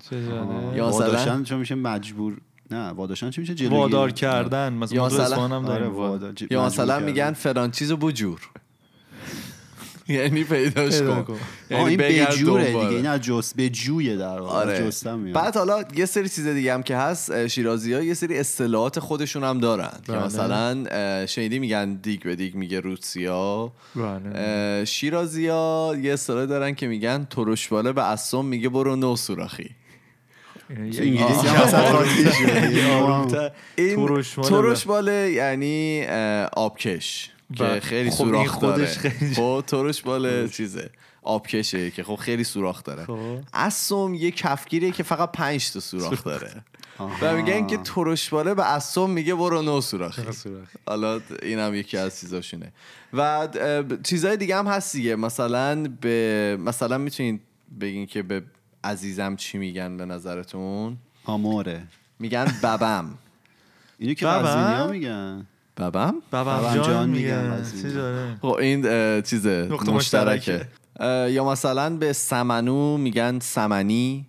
یا 0.76 0.90
مثلا 0.90 1.44
چون 1.44 1.60
میشه 1.60 1.76
مجبور 1.76 2.38
نه 2.72 2.90
واداشتن 2.90 3.30
چی 3.30 3.42
میشه 3.42 3.56
جلوگیری. 3.56 3.82
وادار 3.82 4.12
کردن. 4.12 4.74
مثلا 4.74 4.96
یا 4.96 5.06
مثلا 5.06 5.72
آره 5.72 6.34
یا 6.52 6.66
مثلا 6.66 7.00
میگن 7.00 7.34
فلان 7.34 7.72
چیزو 7.72 7.98
بجور. 7.98 8.50
یعنی 10.18 10.44
پیداش 10.44 11.02
کن. 11.02 11.38
یعنی 11.70 11.90
این 11.90 11.98
بجوره 11.98 12.66
دیگه. 12.66 12.80
این 12.80 13.08
از 13.08 13.22
جس 13.22 13.54
بجویه 13.58 14.16
در 14.16 14.40
واقع. 14.40 14.56
آره. 14.56 14.92
بعد 15.34 15.58
حالا 15.58 15.84
یه 15.96 16.06
سری 16.06 16.30
چیز 16.30 16.48
دیگه 16.48 16.74
هم 16.74 16.84
که 16.84 16.96
هست. 16.98 17.48
شیرازی 17.48 17.94
ها 17.94 18.02
یه 18.04 18.14
سری 18.14 18.38
اصطلاحات 18.40 19.00
خودشون 19.00 19.44
هم 19.44 19.60
دارن. 19.60 19.92
که 20.06 20.12
مثلا 20.12 20.86
شنیدی 21.26 21.60
میگن 21.60 21.94
دیگ 21.94 22.24
به 22.24 22.36
دیگ 22.36 22.56
میگه 22.56 22.80
روسیا. 22.80 23.72
شیرازی 24.86 25.48
ها 25.48 25.96
یه 26.02 26.14
اصطلاح 26.14 26.46
دارن 26.46 26.76
که 26.76 26.88
میگن 26.88 27.28
ترشباله 27.30 27.92
به 27.92 28.04
اسم 28.04 28.46
میگه 28.46 28.70
برو 28.70 28.96
نو 28.96 29.16
سوراخی. 29.16 29.70
انگلیسی 30.70 31.48
این 33.78 34.16
ترش 34.44 34.86
باله 34.86 35.32
یعنی 35.32 36.06
آبکش. 36.54 37.32
که 37.56 37.80
خیلی 37.80 38.12
سوراخ 38.12 38.60
داره. 38.60 38.86
خب 39.36 39.64
ترش 39.68 40.02
باله 40.02 40.50
چیزه 40.50 40.90
آبکشه 41.22 41.92
که 41.92 42.04
خب 42.04 42.16
خیلی 42.16 42.44
سوراخ 42.44 42.84
داره. 42.84 43.08
اسم 43.54 44.14
یه 44.14 44.32
کفگیره 44.32 44.92
که 44.92 45.04
فقط 45.04 45.32
پنج 45.32 45.72
تا 45.72 45.80
سوراخ 45.80 46.24
داره. 46.24 46.64
و 47.22 47.36
میگن 47.36 47.68
که 47.68 47.78
ترش 47.78 48.30
باله 48.30 48.54
به 48.54 48.74
اسم 48.74 49.10
میگه 49.10 49.36
برو 49.36 49.62
نو 49.62 49.82
سوراخی. 49.82 50.22
حالا 50.88 51.22
این 51.42 51.60
هم 51.60 51.76
یکی 51.76 51.98
از 51.98 52.20
چیزاشونه. 52.20 52.72
و 53.14 53.48
چیزای 54.04 54.38
دیگه 54.38 54.58
هم 54.58 54.68
هست 54.68 54.96
دیگه. 54.96 55.16
مثلا 55.16 55.88
به 56.02 56.58
مثلا 56.60 56.98
می‌تونین 56.98 57.40
بگین 57.82 58.06
که 58.06 58.22
به 58.24 58.44
عزیزم 58.84 59.36
چی 59.36 59.58
میگن 59.58 59.98
به 59.98 60.06
نظرتون؟ 60.06 60.98
آموره. 61.26 61.84
میگن 62.20 62.46
ببم. 62.64 63.18
اینو 64.00 64.14
که 64.14 64.28
میگن. 64.92 65.48
ببم 65.80 66.16
ببم 66.34 66.82
جان 66.82 67.10
میگن 67.10 67.64
خب 68.42 68.48
این 68.48 68.82
چیز 69.22 69.48
مشترکه. 69.88 70.68
یا 71.30 71.46
مثلا 71.46 71.90
به 71.90 72.14
سمنو 72.14 72.98
میگن 72.98 73.40
سمنی. 73.40 74.26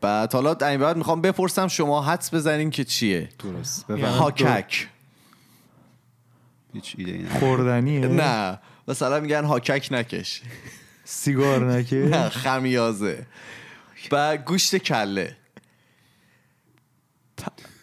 بعد 0.00 0.32
حالا 0.32 0.56
این 0.68 0.80
بعد 0.80 0.96
می‌خوام 0.96 1.20
بپرسم 1.20 1.68
شما 1.68 2.02
حدس 2.02 2.34
بزنین 2.34 2.70
که 2.70 2.84
چیه؟ 2.84 3.28
درست. 3.38 3.90
هاکک. 3.90 4.88
هیچ 6.72 6.94
ایده 6.98 7.12
ای 7.12 7.24
خوردنیه؟ 7.40 8.06
نه. 8.06 8.58
مثلا 8.88 9.20
میگن 9.20 9.44
هاکک 9.44 9.88
نکش. 9.90 10.42
سیگار 11.04 11.72
نکه 11.72 11.96
نه 11.96 12.28
خمیازه. 12.28 13.26
و 14.12 14.36
گوشت 14.36 14.76
کله. 14.76 15.36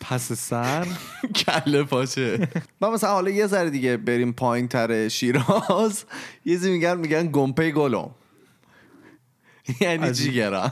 پس 0.09 0.33
سر. 0.33 0.87
کله 1.45 1.83
پاچه. 1.83 2.47
و 2.81 2.91
مثلا 2.91 3.09
حالا 3.09 3.29
یه 3.29 3.47
ذره 3.47 3.69
دیگه 3.69 3.97
بریم 3.97 4.31
پایین 4.31 4.67
تر 4.67 5.07
شیراز. 5.07 6.05
یه 6.45 6.53
چیزی 6.53 6.71
میگن 6.71 6.97
میگن 6.97 7.31
گمپه 7.31 7.71
گلم 7.71 8.09
یعنی. 9.81 10.11
جیگرم 10.11 10.71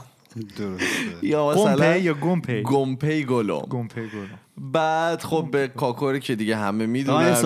یا 1.21 1.51
مثلا 1.51 1.97
یا 1.97 2.13
گمپه؟ 2.13 2.61
گمپه 2.61 3.23
گلم 3.23 3.59
گمپه 3.59 4.07
گلم 4.07 4.39
بعد 4.57 5.21
خب 5.21 5.47
به 5.51 5.67
کاکوری 5.67 6.19
که 6.19 6.35
دیگه 6.35 6.57
همه 6.57 6.85
می‌دونن. 6.85 7.41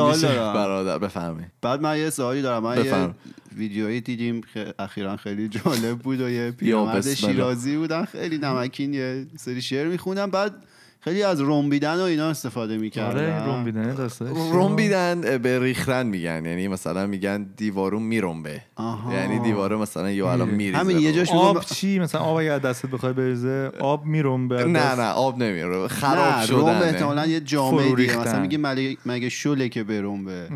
برادر 0.53 0.97
بفهمی 0.97 1.43
بعد 1.61 1.81
من 1.81 1.97
یه 1.97 2.09
سوالی 2.09 2.41
دارم. 2.41 2.63
من 2.63 2.85
یه. 2.85 3.09
ویدیویی 3.55 4.01
دیدیم 4.01 4.41
که 4.53 4.73
اخیرا 4.79 5.17
خیلی 5.17 5.49
جالب 5.49 5.99
بود 5.99 6.21
و 6.21 6.29
یه 6.29 6.51
پیرمرد. 6.51 7.13
شیرازی 7.13 7.77
بودن 7.77 8.05
خیلی 8.05 8.37
نمکین 8.37 8.93
یه 8.93 9.27
سری 9.37 9.61
شعر 9.61 9.87
میخوندن. 9.87 10.29
بعد 10.29 10.53
خیلی 11.03 11.23
از 11.23 11.41
رومبیدن 11.41 11.95
و 11.95 12.01
اینا 12.01 12.29
استفاده 12.29 12.73
آره 12.73 12.81
می‌کردن 12.81 13.45
روم 13.45 13.63
بیدنه 13.63 13.93
داشته 13.93 14.25
روم 14.25 14.75
بیدن 14.75 15.37
به 15.37 15.59
ریخرن 15.59 16.07
میگن. 16.07 16.45
یعنی 16.45 16.67
مثلا 16.67 17.07
میگن 17.07 17.43
دیوارون 17.57 18.03
میرنبه 18.03 18.61
آها. 18.75 19.13
یعنی 19.13 19.39
دیواره 19.39 19.75
مثلا 19.75 20.11
یا 20.11 20.31
الان 20.31 20.49
میریزه. 20.49 20.77
همین 20.77 20.99
یه 20.99 21.13
جاش 21.13 21.29
آب 21.31 21.65
چی؟ 21.65 21.99
مثلا 21.99 22.21
آب 22.21 22.37
اگر 22.37 22.59
دستت 22.59 22.89
بخوای 22.89 23.13
بریزه 23.13 23.71
آب 23.79 24.05
می‌روم 24.05 24.47
به 24.47 24.63
نه. 24.63 24.95
نه 24.95 25.09
آب 25.09 25.43
نمیره. 25.43 25.87
خراب 25.87 26.45
شدن 26.45 26.81
احتمالا 26.81 27.25
یه 27.25 27.39
جامعه 27.39 27.95
دیگه. 27.95 28.17
مثلا 28.17 28.39
میگه 28.39 28.57
مگه 28.57 28.97
مگه 29.05 29.29
شله 29.29 29.69
که 29.69 29.83
برومبه 29.83 30.47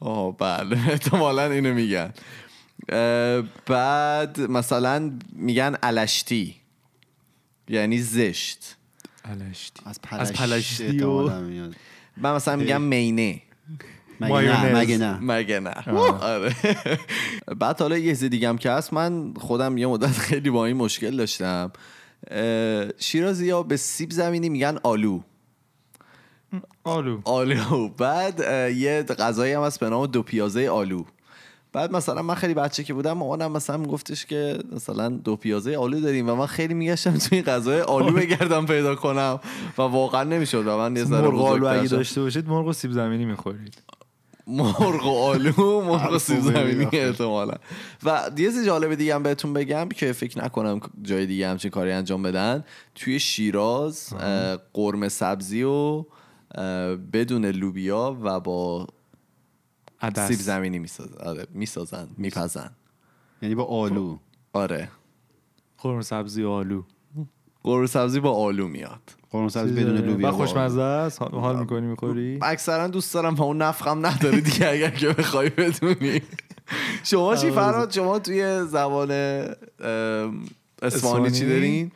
آه 0.00 0.36
بله. 0.36 0.76
احتمالا 0.92 1.44
اینو 1.44 1.74
میگن. 1.74 2.10
بعد 3.66 4.40
مثلا 4.40 5.10
میگن 5.32 5.76
الشتی 5.82 6.54
یعنی 7.68 7.98
زشت. 7.98 8.76
الشتی 9.24 9.82
از 9.86 10.00
از 10.10 10.32
پلشتی 10.32 11.02
و. 11.02 11.30
من 12.16 12.34
مثلا 12.34 12.56
میگم 12.56 12.82
مینه. 12.82 13.42
مگه 14.20 14.32
مایونز. 14.32 14.56
نه 14.58 14.80
مگه 14.80 14.98
نه. 14.98 15.18
مگه 15.22 15.60
نه. 15.60 15.74
آره. 16.20 16.54
بعد 17.60 17.80
حالا 17.80 17.98
یه 17.98 18.10
چیز 18.10 18.24
دیگه 18.24 18.48
هم 18.48 18.58
که 18.58 18.70
هست 18.70 18.92
من 18.92 19.34
خودم 19.34 19.78
یه 19.78 19.86
مدت 19.86 20.18
خیلی 20.28 20.50
با 20.50 20.66
این 20.66 20.76
مشکل 20.76 21.16
داشتم. 21.16 21.72
شیرازی 22.98 23.50
ها 23.50 23.62
به 23.62 23.76
سیب 23.76 24.10
زمینی 24.10 24.48
میگن 24.48 24.78
آلو. 24.82 25.20
آلو. 26.84 27.20
آلو. 27.24 27.88
بعد 27.88 28.40
یه 28.76 29.02
غذایی 29.02 29.52
هم 29.52 29.62
هست 29.62 29.80
به 29.80 29.90
نام 29.90 30.06
دو 30.06 30.22
پیازه 30.22 30.68
آلو. 30.68 31.04
بعد 31.72 31.92
مثلا 31.92 32.22
من 32.22 32.34
خیلی 32.34 32.54
بچه 32.54 32.84
که 32.84 32.94
بودم 32.94 33.12
مامانم 33.12 33.52
مثلا 33.52 33.76
میگفتش 33.76 34.26
که 34.26 34.58
مثلا 34.72 35.08
دو 35.08 35.36
پیازه 35.36 35.76
آلو 35.76 36.00
داریم 36.00 36.28
و 36.28 36.34
من 36.34 36.46
خیلی 36.46 36.74
میگشتم 36.74 37.18
توی 37.18 37.38
این 37.38 37.44
غذای 37.44 37.80
آلو 37.80 38.12
بگردم 38.12 38.66
پیدا 38.66 38.94
کنم 38.94 39.40
و 39.78 39.82
واقعا 39.82 40.24
نمی‌شد 40.24 40.66
و 40.66 40.76
من 40.76 40.96
یه 40.96 41.04
ذره 41.04 41.28
مرغ 41.28 41.40
آلو 41.40 41.66
اگه. 41.66 41.88
داشته 41.88 42.20
باشید 42.20 42.48
مرغ 42.48 42.66
و 42.66 42.72
سیب 42.72 42.92
زمینی 42.92 43.24
می‌خورید 43.24 43.82
مرغ 44.46 45.06
و 45.06 45.18
آلو 45.18 45.80
مرغ 45.80 46.12
و 46.12 46.18
سیب 46.18 46.40
زمینی. 46.40 46.88
احتمالا 46.92 47.54
و 48.04 48.30
یه 48.36 48.46
چیز 48.50 48.66
جالب 48.66 48.94
دیگه 48.94 49.14
هم 49.14 49.22
بهتون 49.22 49.52
بگم 49.52 49.88
که 49.88 50.12
فکر 50.12 50.44
نکنم 50.44 50.80
جای 51.02 51.26
دیگه 51.26 51.48
همچین 51.48 51.70
کاری 51.70 51.92
انجام 51.92 52.22
بدن 52.22 52.64
توی 52.94 53.20
شیراز 53.20 54.14
قرمه 54.72 55.08
سبزی 55.08 55.62
و 55.62 56.04
بدون 57.12 57.46
لوبیا 57.46 58.16
و 58.22 58.40
با 58.40 58.86
عدس. 60.02 60.28
سیب 60.28 60.38
زمینی 60.38 60.78
می‌سازن. 60.78 61.18
آره 61.18 61.46
می‌سازن 61.54 62.08
میپزن. 62.16 62.70
یعنی 63.42 63.54
با 63.54 63.64
آلو. 63.64 64.18
آره. 64.52 64.88
قرمه 65.78 66.02
سبزی 66.02 66.42
و 66.42 66.48
آلو. 66.48 66.82
قرمه 67.62 67.86
سبزی 67.86 68.20
با 68.20 68.32
آلو 68.32 68.68
میاد. 68.68 69.00
قرمه 69.30 69.48
سبزی 69.48 69.74
بدون 69.74 69.96
لوبیا 69.96 70.28
و 70.28 70.30
با. 70.30 70.36
خوشمزه 70.36 70.80
است. 70.80 71.22
حال 71.22 71.58
می‌کنی 71.58 71.86
می‌خوری؟ 71.86 72.38
اکثرا 72.42 72.88
دوست 72.88 73.14
دارم 73.14 73.34
و 73.34 73.42
اون 73.42 73.62
نفخم 73.62 74.06
نداره 74.06 74.40
دیگه 74.40 74.68
اگر 74.68 74.90
که 74.90 75.08
بخوای 75.08 75.50
بدونی. 75.50 76.22
شما 77.04 77.36
چی 77.36 77.50
فراد 77.50 77.90
شما 77.90 78.18
توی 78.18 78.64
زبان 78.66 79.10
اسپانی 80.82 81.30
چی؟ 81.30 81.48
دارین؟ 81.48 81.90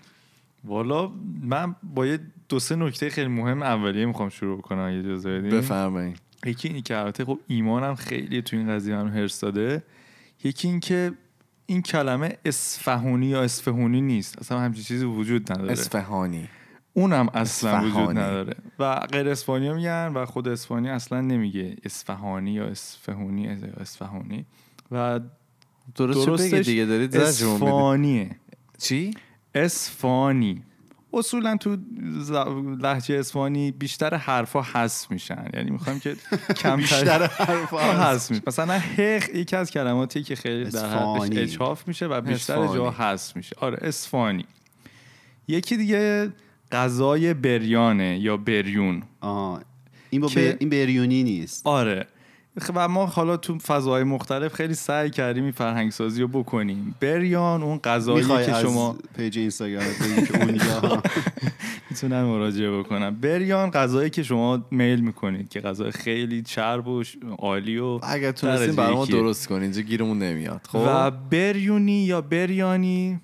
والا 0.64 1.10
من 1.42 1.74
با 1.94 2.06
یه 2.06 2.20
دو 2.48 2.58
سه 2.58 2.76
نکته 2.76 3.10
خیلی 3.10 3.28
مهم 3.28 3.62
اولیه 3.62 4.06
می‌خوام 4.06 4.28
شروع 4.28 4.60
کنم 4.60 4.78
اگه 4.78 4.98
اجازه 4.98 5.38
بدین. 5.38 5.50
بفرمایید 5.50 6.20
یکی 6.46 6.68
اینی 6.68 6.82
که 6.82 6.98
البته 6.98 7.24
خب 7.24 7.38
ایمانم 7.46 7.94
خیلی 7.94 8.42
تو 8.42 8.56
این 8.56 8.68
قضیه 8.68 8.96
من 8.96 9.08
هرس 9.08 9.40
داده 9.40 9.82
یکی 10.44 10.68
این 10.68 10.80
که 10.80 11.12
این 11.66 11.82
کلمه 11.82 12.38
اصفهونی 12.44 13.26
یا 13.26 13.42
اصفهونی 13.42 14.00
نیست 14.00 14.38
اصلا 14.38 14.60
همچین 14.60 14.84
چیزی 14.84 15.04
وجود 15.04 15.52
نداره. 15.52 15.72
اصفهانی. 15.72 16.48
اونم 16.92 17.28
اصلا 17.34 17.78
وجود 17.78 17.90
اصفهانی. 17.90 18.20
نداره. 18.20 18.54
و 18.78 18.94
غیر 18.94 19.28
اسپانی 19.28 19.68
ها 19.68 19.74
میگن 19.74 20.12
و 20.14 20.26
خود 20.26 20.48
اسپانی 20.48 20.88
اصلا 20.88 21.20
نمیگه 21.20 21.76
اصفهانی 21.84 22.52
یا 22.52 22.64
اصفهونی 22.64 23.42
یا 23.42 23.52
اصفهونی 23.80 24.46
و 24.90 25.20
درست 25.94 26.26
درستش 26.26 26.66
دیگه؟ 26.66 26.86
دارید 26.86 27.16
اصفانیه 27.16 28.36
چی؟ 28.78 29.14
اسفانی 29.54 30.62
اصولا 31.18 31.56
تو 31.56 31.76
لهجه 32.82 33.18
اسفانی 33.18 33.72
بیشتر 33.72 34.14
حرفا 34.14 34.62
حذف 34.62 35.10
میشن. 35.10 35.48
یعنی 35.54 35.70
می‌خوایم 35.70 36.00
که 36.00 36.16
کمتر 36.62 36.76
بیشتر 36.76 37.26
حرفا 37.26 37.78
حذف 38.04 38.30
میشه 38.30 38.42
مثلا 38.46 38.78
حق 38.78 39.34
یکی 39.34 39.56
از 39.56 39.70
کلماتی 39.70 40.22
که 40.22 40.36
خیلی 40.36 40.70
در. 40.70 41.18
اجحاف 41.32 41.88
میشه 41.88 42.06
و 42.06 42.20
بیشتر. 42.20 42.66
جا 42.66 42.90
حذف 42.90 43.36
میشه. 43.36 43.56
آره 43.60 43.78
اسفانی 43.82 44.44
یکی 45.48 45.76
دیگه 45.76 46.32
غذای 46.72 47.34
بریانه 47.34 48.18
یا 48.18 48.36
بریون. 48.36 49.02
آها 49.20 49.60
این 50.10 50.20
با 50.20 50.28
که- 50.28 50.52
ب- 50.52 50.56
این 50.60 50.68
بریونی 50.68 51.22
نیست. 51.22 51.66
آره. 51.66 52.06
و 52.74 52.88
ما 52.88 53.06
حالا 53.06 53.36
تو 53.36 53.58
فضاهای 53.58 54.04
مختلف 54.04 54.54
خیلی 54.54 54.74
سعی 54.74 55.10
کردیم 55.10 55.42
این 55.42 55.52
فرهنگ 55.52 55.90
سازی 55.90 56.22
رو 56.22 56.28
بکنیم. 56.28 56.94
بریان 57.00 57.62
اون 57.62 57.78
غذایی 57.78 58.24
که 58.24 58.32
از 58.32 58.62
شما 58.62 58.96
پیج 59.16 59.38
اینستاگرام 59.38 59.86
که 60.30 60.44
اونجا 60.44 61.02
می‌تونم 61.90 62.24
مراجعه 62.24 62.78
بکنم. 62.78 63.20
بریان 63.20 63.70
غذایی 63.70 64.10
که 64.10 64.22
شما 64.22 64.64
میل 64.70 65.00
می‌کنید 65.00 65.48
که 65.48 65.60
غذای 65.60 65.90
خیلی 65.90 66.42
چرب 66.42 66.88
و 66.88 67.02
عالی 67.38 67.78
و 67.78 68.00
اگر 68.02 68.32
تونستین 68.32 68.66
درجه 68.66 68.76
برای 68.76 68.94
ما 68.94 69.04
یکیه. 69.04 69.16
درست 69.16 69.48
کنین 69.48 69.62
اینجا 69.62 69.80
گیرمون 69.80 70.18
نمیاد 70.18 70.60
خب؟ 70.68 70.84
و 70.86 71.10
بریونی 71.10 72.04
یا 72.04 72.20
بریانی 72.20 73.20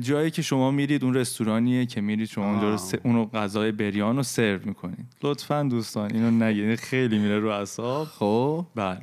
جایی 0.00 0.30
که 0.30 0.42
شما 0.42 0.70
میرید 0.70 1.04
اون 1.04 1.14
رستورانیه 1.14 1.86
که 1.86 2.00
میرید 2.00 2.28
شما 2.28 2.50
اونجا 2.50 2.70
رو 2.70 2.80
اونو 3.02 3.26
غذای 3.26 3.72
بریان 3.72 4.16
رو 4.16 4.22
سرو 4.22 4.60
می‌کنید. 4.64 5.06
لطفا 5.22 5.62
دوستان 5.62 6.10
اینو 6.14 6.44
نگید. 6.44 6.78
خیلی 6.78 7.18
میره 7.18 7.38
رو 7.38 7.48
اعصاب. 7.48 8.06
خب. 8.06 8.66
بله. 8.74 9.00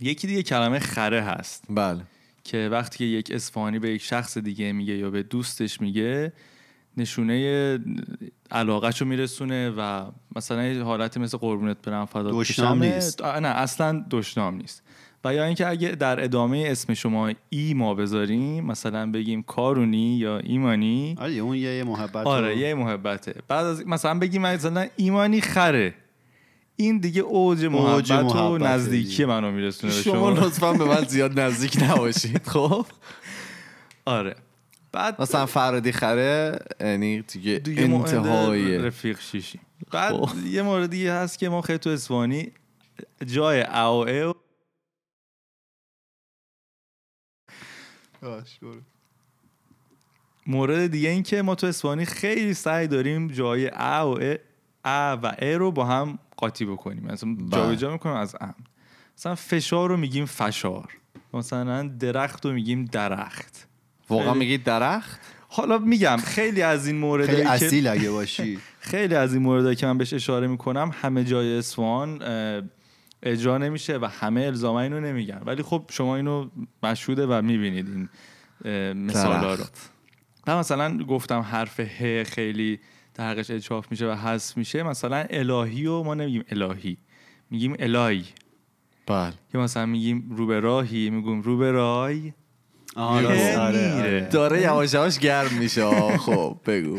یکی 0.00 0.26
دیگه 0.26 0.42
کلمه 0.42 0.78
خره 0.78 1.22
هست. 1.22 1.64
بله. 1.70 2.00
که 2.44 2.68
وقتی 2.72 2.98
که 2.98 3.04
یک 3.04 3.30
اصفهانی 3.34 3.78
به 3.78 3.90
یک 3.90 4.02
شخص 4.02 4.38
دیگه 4.38 4.72
میگه 4.72 4.96
یا 4.96 5.10
به 5.10 5.22
دوستش 5.22 5.80
میگه 5.80 6.32
نشونه 6.96 7.78
علاقهشو 8.50 9.04
میرسونه 9.04 9.70
و 9.70 10.10
مثلا 10.36 10.66
یه 10.66 10.82
حالت 10.82 11.16
مثل 11.16 11.38
قربونت 11.38 11.76
برم 11.82 12.04
فدا 12.04 12.30
دشنام. 12.30 12.82
نیست. 12.82 13.24
نه 13.24 13.48
اصلا 13.48 14.04
دشنام 14.10 14.54
نیست. 14.56 14.82
و 15.24 15.34
یا 15.34 15.44
اینکه 15.44 15.68
اگه 15.68 15.88
در 15.88 16.24
ادامه 16.24 16.64
اسم 16.66 16.94
شما 16.94 17.32
ای 17.50 17.74
ما 17.74 17.94
بذاریم 17.94 18.64
مثلا 18.64 19.10
بگیم 19.10 19.42
کارونی 19.42 20.16
یا 20.16 20.38
ایمانی. 20.38 21.16
آره 21.18 21.32
اون 21.32 21.56
یه 21.56 21.84
محبت 21.84 22.26
آره 22.26 22.58
یه 22.58 22.74
محبته. 22.74 23.34
بعد 23.48 23.66
از 23.66 23.86
مثلا 23.86 24.18
بگیم 24.18 24.42
مثلا 24.42 24.86
ایمانی 24.96 25.40
خره. 25.40 25.94
این 26.76 26.98
دیگه 26.98 27.20
اوج 27.20 27.64
محبت, 27.64 28.10
و 28.10 28.58
نزدیکی. 28.58 29.24
منو 29.24 29.50
میرسونه 29.50 29.92
شما 29.92 30.14
شما. 30.14 30.30
لطفا 30.30 30.72
به 30.72 30.84
من 30.84 31.04
زیاد 31.04 31.40
نزدیک 31.40 31.82
نباشید 31.82 32.46
خب؟ 32.46 32.86
آره. 34.04 34.34
بعد 34.92 35.22
مثلا 35.22 35.46
فرادی 35.46 35.92
خره 35.92 36.58
یعنی 36.80 37.22
دیگه 37.22 37.62
انتهای 37.66 38.78
رفیق 38.78 39.20
شیشی. 39.20 39.60
بعد 39.90 40.12
خب. 40.12 40.46
یه 40.46 40.62
مورد 40.62 40.90
دیگه 40.90 41.12
هست 41.12 41.38
که 41.38 41.48
ما 41.48 41.60
خیلی 41.60 41.78
تو 41.78 41.90
اسوانی 41.90 42.52
جای 43.26 43.62
او 43.62 44.34
مورد 50.46 50.86
دیگه 50.86 51.08
این 51.08 51.22
که 51.22 51.42
ما 51.42 51.54
تو 51.54 51.66
اسپانی 51.66 52.04
خیلی 52.04 52.54
سعی 52.54 52.86
داریم 52.86 53.28
جای 53.28 53.70
ا 53.72 54.10
و 54.10 54.18
ا, 54.22 54.34
ا 54.84 55.16
و 55.22 55.34
ا 55.38 55.56
رو 55.56 55.70
با 55.72 55.84
هم 55.84 56.18
قاطی 56.36 56.64
بکنیم. 56.64 57.04
مثلا 57.04 57.36
جابجا 57.52 57.92
می‌کنیم 57.92 58.16
از 58.16 58.36
ام 58.40 58.54
مثلا 59.18 59.34
فشار 59.34 59.88
رو 59.88 59.96
میگیم 59.96 60.24
فشار. 60.24 60.88
مثلا 61.34 61.82
درخت 61.82 62.46
رو 62.46 62.52
میگیم 62.52 62.84
درخت. 62.84 63.68
واقعا 64.08 64.34
میگید 64.34 64.64
درخت؟ 64.64 65.20
حالا 65.48 65.78
میگم 65.78 66.16
خیلی 66.16 66.62
از 66.62 66.86
این 66.86 66.98
مورد 66.98 67.26
خیلی 67.26 67.42
اصیل 67.42 67.86
اگه 67.86 68.10
باشی. 68.10 68.58
خیلی 68.80 69.14
از 69.14 69.34
این 69.34 69.42
موردهایی 69.42 69.76
که 69.76 69.86
من 69.86 69.98
بهش 69.98 70.12
اشاره 70.12 70.46
می‌کنم 70.46 70.90
همه 71.02 71.24
جای 71.24 71.58
اسفان 71.58 72.22
اه، 72.22 72.62
اجرا 73.22 73.58
نمیشه 73.58 73.98
و 73.98 74.04
همه 74.04 74.40
الزاما 74.40 74.80
اینو 74.80 75.00
نمیگن 75.00 75.42
ولی 75.46 75.62
خب 75.62 75.84
شما 75.90 76.16
اینو 76.16 76.48
مشهوده 76.82 77.26
و 77.26 77.42
می‌بینید 77.42 77.86
این 77.88 78.08
مثالا 78.92 79.54
رو. 79.54 79.64
من 80.46 80.58
مثلا 80.58 80.98
گفتم 80.98 81.40
حرف 81.40 81.80
ه 81.80 82.24
خیلی 82.24 82.80
در 83.14 83.30
حقش 83.30 83.50
اجراف 83.50 83.90
میشه 83.90 84.06
و 84.06 84.14
حذف 84.14 84.56
میشه 84.56 84.82
مثلا 84.82 85.26
الهی 85.30 85.86
و 85.86 86.02
ما 86.02 86.14
نمیگیم 86.14 86.44
الهی 86.48 86.98
میگیم 87.50 87.76
الهی 87.78 88.24
بله 89.06 89.32
یا 89.54 89.60
مثلا 89.60 89.86
میگیم 89.86 90.30
رو 90.30 90.46
به 90.46 90.60
راهی 90.60 91.10
میگیم 91.10 91.40
رو 91.40 91.56
به 91.56 91.72
رای 91.72 92.32
که. 92.94 93.00
آره، 93.00 93.28
میره. 93.28 93.58
آره. 93.58 94.28
داره 94.32 94.62
یواش 94.62 94.94
یواش 94.94 95.18
گرم 95.18 95.54
میشه 95.58 95.90
خب 96.18 96.56
بگو 96.66 96.98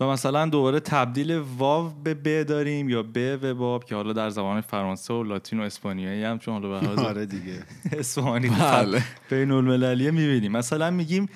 و 0.00 0.06
مثلا 0.06 0.46
دوباره 0.46 0.80
تبدیل 0.80 1.36
واو 1.58 1.90
به 2.04 2.14
ب 2.14 2.42
داریم 2.42 2.88
یا 2.88 3.02
ب 3.02 3.38
و 3.42 3.54
باب 3.54 3.84
که 3.84 3.94
حالا 3.94 4.12
در 4.12 4.30
زبان 4.30 4.60
فرانسه 4.60 5.14
و 5.14 5.22
لاتین 5.22 5.60
و 5.60 5.62
اسپانیایی 5.62 6.24
هم 6.24 6.38
چون 6.38 6.54
حالا 6.54 6.80
به 6.94 7.02
آره 7.02 7.26
دیگه. 7.26 7.62
اسفانی 7.92 8.48
بله. 8.48 9.02
بین 9.30 9.50
المللیه 9.50 10.10
می‌بینیم. 10.10 10.52
مثلا 10.52 10.90
میگیم 10.90 11.28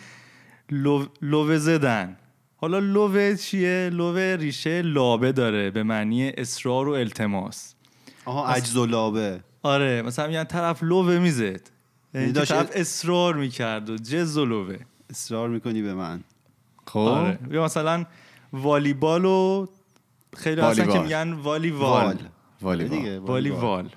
لو- 0.71 1.07
لوه 1.23 1.59
زدن. 1.59 2.17
حالا 2.57 2.79
لوه 2.79 3.37
چیه؟ 3.37 3.91
لوه 3.93 4.37
ریشه 4.41 4.83
لابه 4.83 5.33
داره 5.33 5.71
به 5.71 5.83
معنی 5.83 6.29
اصرار 6.29 6.89
و 6.89 6.93
التماس. 6.93 7.75
آها 8.25 8.47
عجز 8.49 8.77
و 8.77 8.87
لابه. 8.87 9.41
آره 9.63 10.03
مثلا 10.03 10.27
میگن 10.27 10.45
طرف 10.45 10.83
لوه 10.83 11.19
می‌زد. 11.19 11.43
یعنی 11.45 11.61
یعنی 12.15 12.33
داشت- 12.33 12.53
طرف 12.53 12.71
اصرار 12.75 13.35
می‌کرد 13.37 13.91
و 13.91 13.97
جز 13.97 14.37
و 14.37 14.45
لوه 14.45 14.77
اصرار 15.11 15.49
می‌کنی 15.49 15.83
به 15.83 15.95
من. 15.95 16.21
خب. 16.87 16.99
آره. 16.99 17.39
یا 17.51 17.65
مثلا 17.65 18.05
والیبال 18.53 19.25
و 19.25 19.67
خیلی 20.37 20.61
هستن 20.61 20.93
که. 20.93 20.99
میگن 20.99 21.33
والیوال 21.33 22.05
وال. 22.05 22.19
والیبال. 22.61 22.99
دیگه 22.99 23.19
والیوال 23.19 23.89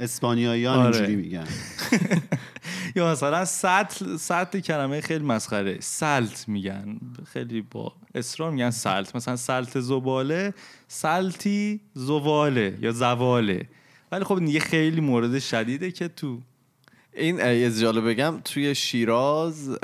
اسپانیایی 0.00 0.66
آره. 0.66 0.82
اینجوری 0.82 1.16
میگن. 1.16 1.46
یا 2.96 3.12
مثلا 3.12 3.44
سطل 3.44 4.16
سطل 4.16 4.60
کلمه 4.60 5.00
خیلی 5.00 5.24
مسخره. 5.24 5.76
سلت 5.80 6.48
میگن. 6.48 6.98
خیلی 7.32 7.62
با 7.62 7.92
اصرار 8.14 8.50
میگن 8.50 8.70
سلت. 8.70 9.16
مثلا 9.16 9.36
سلت 9.36 9.80
زباله 9.80 10.54
سلتی 10.88 11.80
زواله 11.94 12.78
یا 12.80 12.92
زواله. 12.92 13.68
ولی 14.12 14.24
خب 14.24 14.42
یه 14.42 14.60
خیلی 14.60 15.00
مورد 15.00 15.38
شدیده 15.38 15.90
که 15.90 16.08
تو 16.08 16.38
این 17.14 17.38
یه 17.38 17.70
جالب 17.70 18.08
بگم 18.08 18.40
توی 18.44 18.74
شیراز 18.74 19.78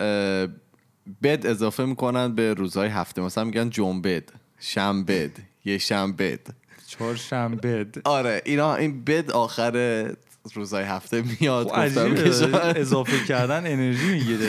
بد 1.22 1.46
اضافه 1.46 1.84
می‌کنن 1.84 2.34
به 2.34 2.54
روزهای 2.54 2.88
هفته. 2.88 3.22
مثلا 3.22 3.44
میگن 3.44 3.70
جنبد 3.70 4.22
شنبد 4.60 5.30
یه 5.64 5.78
شنبد. 5.78 6.40
چهارشنبه 6.86 7.86
آره 8.04 8.42
اینا 8.44 8.74
این 8.74 9.04
بد 9.04 9.30
آخر 9.30 10.06
روزهای 10.54 10.84
هفته 10.84 11.22
میاد 11.22 11.68
خب 11.68 12.76
اضافه 12.76 13.24
کردن 13.28 13.66
انرژی 13.72 14.12
می‌گیره. 14.12 14.48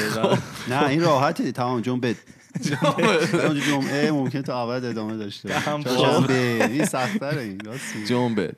نه 0.70 0.88
این 0.88 1.02
راحته. 1.02 1.52
تمام 1.52 1.82
جنبه 1.82 2.16
اونجا 3.48 3.62
جمعه 3.62 4.12
ممکن 4.12 4.42
تا 4.42 4.64
ابد 4.64 4.86
ادامه 4.86 5.18
داشته. 5.18 5.54
جنبه 5.84 6.66
این 6.70 6.86
سخت‌تره 6.86 7.42
این. 7.42 7.62
جنبد. 8.08 8.56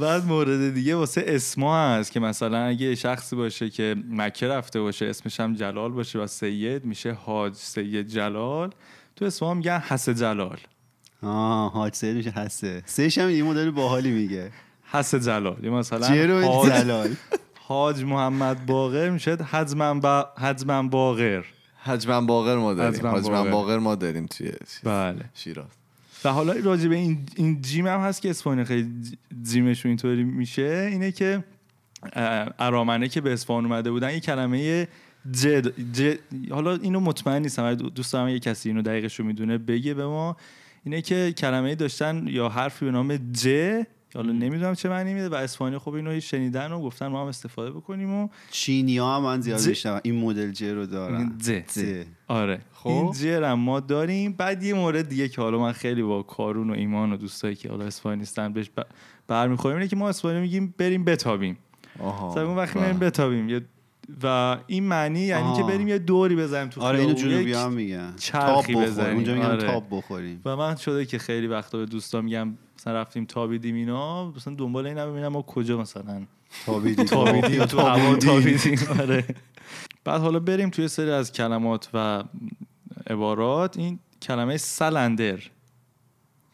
بعد 0.00 0.26
مورد 0.26 0.74
دیگه 0.74 0.96
واسه 0.96 1.24
اسما 1.26 1.78
هست 1.78 2.12
که 2.12 2.20
مثلا 2.20 2.64
اگه 2.64 2.94
شخصی 2.94 3.36
باشه 3.36 3.70
که 3.70 3.96
مکه 4.10 4.48
رفته 4.48 4.80
باشه 4.80 5.06
اسمش 5.06 5.40
هم 5.40 5.54
جلال 5.54 5.92
باشه 5.92 6.18
و 6.18 6.26
سید 6.26 6.84
میشه 6.84 7.12
حاج 7.12 7.54
سید 7.54 8.08
جلال. 8.08 8.70
تو 9.16 9.24
اسما 9.24 9.54
میگن 9.54 9.78
حس 9.78 10.08
جلال. 10.08 10.58
آه 11.22 11.72
حاج 11.72 11.94
سید 11.94 12.16
میشه 12.16 12.30
حسه 12.30 12.82
سهش 12.86 13.18
هم 13.18 13.28
این 13.28 13.44
مدل 13.44 13.70
باحالی 13.70 14.10
میگه. 14.10 14.50
حس 14.90 15.14
جلال. 15.14 15.64
یا 15.64 15.72
مثلا 15.72 16.06
حاج, 16.46 16.72
جلال. 16.72 17.16
حاج 17.54 18.04
محمد 18.04 18.66
باقر 18.66 19.10
میشه 19.10 19.36
حجمن 19.36 20.00
با... 20.00 20.28
حجمن 20.38 20.88
باقر. 20.88 21.44
حجمن 21.82 22.26
باقر 22.26 22.56
ما 22.56 22.74
داریم. 22.74 23.06
حجمن 23.06 23.20
باقر. 23.20 23.50
باقر 23.50 23.78
ما 23.78 23.94
داریم. 23.94 24.26
توی. 24.26 24.52
بله. 24.84 25.24
شیراز. 25.34 25.83
و 26.24 26.28
حالا 26.28 26.52
راجع 26.64 26.88
به 26.88 26.96
این, 26.96 27.26
این 27.36 27.62
جیم 27.62 27.86
هم 27.86 28.00
هست 28.00 28.22
که 28.22 28.30
اسپانیا 28.30 28.64
خیلی 28.64 28.90
جیمشون 29.42 29.88
اینطوری 29.88 30.24
میشه 30.24 30.88
اینه 30.92 31.12
که 31.12 31.44
ارامنه 32.58 33.08
که 33.08 33.20
به 33.20 33.32
اصفهان 33.32 33.64
اومده 33.64 33.90
بودن 33.90 34.10
یه 34.10 34.20
کلمه 34.20 34.88
ج, 35.32 35.70
ج 35.94 36.16
حالا 36.50 36.74
اینو 36.74 37.00
مطمئن 37.00 37.42
نیستم 37.42 37.74
دوست 37.74 38.12
دارم 38.12 38.28
یه 38.28 38.38
کسی 38.38 38.68
اینو 38.68 38.82
دقیقش 38.82 39.20
رو 39.20 39.26
می‌دونه 39.26 39.58
بگه 39.58 39.94
به 39.94 40.06
ما. 40.06 40.36
اینه 40.84 41.02
که 41.02 41.32
کلمه 41.32 41.74
داشتن 41.74 42.24
یا 42.28 42.48
حرفی 42.48 42.84
به 42.84 42.90
نام 42.90 43.32
ج 43.32 43.48
که 44.14 44.18
حالا 44.20 44.32
نمی‌دونم 44.32 44.74
چه 44.74 44.88
معنی 44.88 45.14
میده 45.14 45.28
و 45.28 45.34
اسپانیا 45.34 45.78
خب 45.78 45.92
اینو 45.94 46.20
شنیدن 46.20 46.72
و 46.72 46.80
گفتن 46.80 47.06
ما 47.06 47.20
هم 47.22 47.26
استفاده 47.26 47.70
بکنیم 47.70 48.14
و 48.14 48.28
چینی 48.50 48.98
ها 48.98 49.16
هم 49.16 49.22
من 49.22 49.40
زیاد 49.40 49.66
میشنم 49.66 50.00
این 50.02 50.14
مدل 50.20 50.50
ج 50.52 50.64
رو 50.64 50.86
دارن. 50.86 51.38
ج 51.42 51.50
ج. 51.74 52.04
آره. 52.28 52.60
خب. 52.72 52.88
این 52.88 53.12
جر 53.12 53.44
هم 53.44 53.58
ما 53.58 53.80
داریم. 53.80 54.32
بعد 54.32 54.62
یه 54.62 54.74
مورد 54.74 55.08
دیگه 55.08 55.28
که 55.28 55.42
حالا 55.42 55.58
من 55.58 55.72
خیلی 55.72 56.02
با 56.02 56.22
کارون 56.22 56.70
و 56.70 56.72
ایمان 56.72 57.12
و 57.12 57.16
دوستایی 57.16 57.54
که 57.54 57.68
حالا 57.68 57.84
اسپانیستان 57.84 58.52
بهش 58.52 58.70
ب- 58.76 58.86
برمیخوریم 59.26 59.76
اینه 59.76 59.88
که 59.88 59.96
ما 59.96 60.08
اسپانیا 60.08 60.40
میگیم 60.40 60.74
بریم 60.78 61.04
بتابیم. 61.04 61.58
آها. 61.98 62.54
وقتی. 62.56 62.78
بریم 62.78 62.98
بتابیم 62.98 63.48
یه- 63.48 63.60
و 64.22 64.56
این 64.66 64.84
معنی 64.84 65.20
یعنی. 65.20 65.56
که 65.56 65.62
بریم 65.62 65.88
یه 65.88 65.98
دوری 65.98 66.36
بزنیم 66.36 66.68
تو 66.68 66.80
آره 66.82 66.98
اینو. 66.98 67.12
جنوبی 67.12 67.52
هم 67.52 67.72
میگن. 67.72 68.06
تاب 68.06 68.16
چرخی 68.16 68.72
بخوریم. 68.72 68.90
بزنیم. 68.90 69.14
اونجا 69.14 69.34
میگن 69.34 69.46
آره. 69.46 69.66
تاب 69.66 69.84
بخوریم. 69.90 70.40
و 70.44 70.56
من 70.56 70.76
شده 70.76 71.06
که 71.06 71.18
خیلی 71.18 71.46
وقتا 71.46 71.78
به 71.78 71.86
دوستان 71.86 72.24
میگم 72.24 72.54
مثلا 72.78 72.92
رفتیم 73.00 73.24
تابیدیم 73.24 73.74
اینا 73.74 74.30
مثلا 74.30 74.54
دنبال 74.54 74.86
اینا 74.86 75.06
ببینم 75.10 75.28
ما 75.28 75.42
کجا 75.42 75.80
مثلا 75.80 76.22
تابیدی 76.66 77.04
تابیدیم 77.04 77.64
تو 77.64 77.80
هوا. 77.80 78.16
تابیدیم. 78.16 78.78
آره. 79.00 79.24
بعد 80.04 80.20
حالا 80.20 80.38
بریم 80.38 80.70
توی 80.70 80.88
سری 80.88 81.10
از 81.10 81.32
کلمات 81.32 81.88
و 81.94 82.24
عبارات. 83.06 83.78
این 83.78 83.98
کلمه 84.22 84.56
سلندر. 84.56 85.38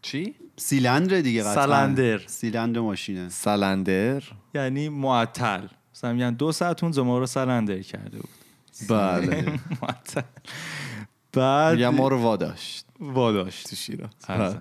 چی؟ 0.02 0.34
سیلندر 0.56 1.20
دیگه 1.20 1.42
قطعا. 1.42 1.66
سلندر. 1.66 2.18
سیلندر 2.26 2.80
ماشینه. 2.80 3.28
سلندر. 3.28 4.22
یعنی 4.54 4.88
معطل. 4.88 5.66
مثلا 6.00 6.12
میگن 6.12 6.34
دو 6.34 6.52
ساعت 6.52 6.84
اون 6.84 7.00
ما 7.00 7.18
رو 7.18 7.26
سلندر 7.26 7.82
کرده 7.82 8.18
بود. 8.18 8.30
بله. 8.88 9.60
بعد 11.32 11.74
میگم 11.76 11.94
ما 11.94 12.08
رو 12.08 12.18
واداشت. 12.18 12.86
واداشت. 13.00 13.70
تو 13.70 13.76
شیراز. 13.76 14.56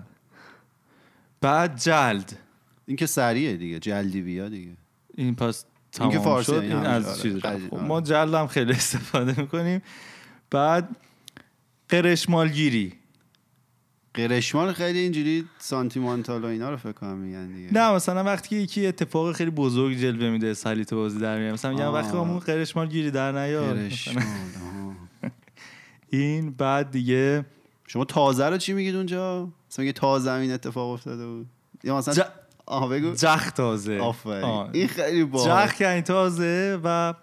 بعد 1.40 1.80
جلد. 1.80 2.38
این 2.86 2.96
که 2.96 3.06
سریعه 3.06 3.56
دیگه. 3.56 3.78
جلدی 3.78 4.22
بیا 4.22 4.48
دیگه. 4.48 4.76
این 5.16 5.34
پس 5.34 5.64
این 6.00 6.10
که 6.10 6.14
تمام 6.16 6.24
فارسی 6.24 6.52
شد 6.52 6.58
این 6.58 6.72
از 6.72 7.08
آره. 7.08 7.22
چیز. 7.22 7.36
خب 7.36 7.74
آره. 7.74 7.84
ما 7.84 8.00
جلد 8.00 8.34
هم 8.34 8.46
خیلی 8.46 8.72
استفاده 8.72 9.40
می‌کنیم. 9.40 9.82
بعد 10.50 10.96
قرشمالگیری. 11.88 12.99
قرشمال 14.14 14.72
خیلی 14.72 14.98
اینجوری 14.98 15.44
سانتیمانتال 15.58 16.44
و 16.44 16.46
اینا 16.46 16.70
رو 16.70 16.76
فکر 16.76 16.92
کنم 16.92 17.16
میگن 17.18 17.46
دیگه. 17.46 17.68
نه 17.72 17.92
مثلا 17.92 18.24
وقتی 18.24 18.48
که 18.48 18.56
یکی 18.56 18.86
اتفاق 18.86 19.32
خیلی 19.32 19.50
بزرگ 19.50 19.96
جلوه 19.96 20.30
میده 20.30 20.54
سلیت 20.54 20.94
بازی 20.94 21.18
در 21.18 21.38
میاره. 21.38 21.52
مثلا 21.52 21.70
میگن 21.70 21.84
آه. 21.84 21.94
وقتی 21.94 22.16
همون 22.16 22.38
قرشمالگیری 22.38 23.10
در 23.10 23.32
نیار 23.32 23.74
قرشمال 23.74 24.16
مثلا 24.16 24.30
آها. 24.66 24.94
این 26.10 26.50
بعد 26.50 26.90
دیگه 26.90 27.44
شما 27.86 28.04
تازه 28.04 28.46
رو 28.48 28.56
چی 28.56 28.72
میگید 28.72 28.96
اونجا؟ 28.96 29.48
مثلا 29.70 29.82
میگه 29.82 29.92
تازه 29.92 30.32
این 30.32 30.52
اتفاق 30.52 30.90
افتاده 30.90 31.26
بود. 31.26 31.46
یا 31.84 31.96
مثلا 31.98 32.14
ج- 32.14 32.26
آها 32.66 32.88
بگو. 32.88 33.14
جخ 33.14 33.50
تازه. 33.50 33.98
آفرین. 33.98 34.44
آه. 34.44 34.70
این 34.72 34.88
خیلی 34.88 35.24
باحال. 35.24 35.66
جخ 35.66 35.80
یعنی 35.80 36.02
تازه 36.02 36.80
و 36.84 37.14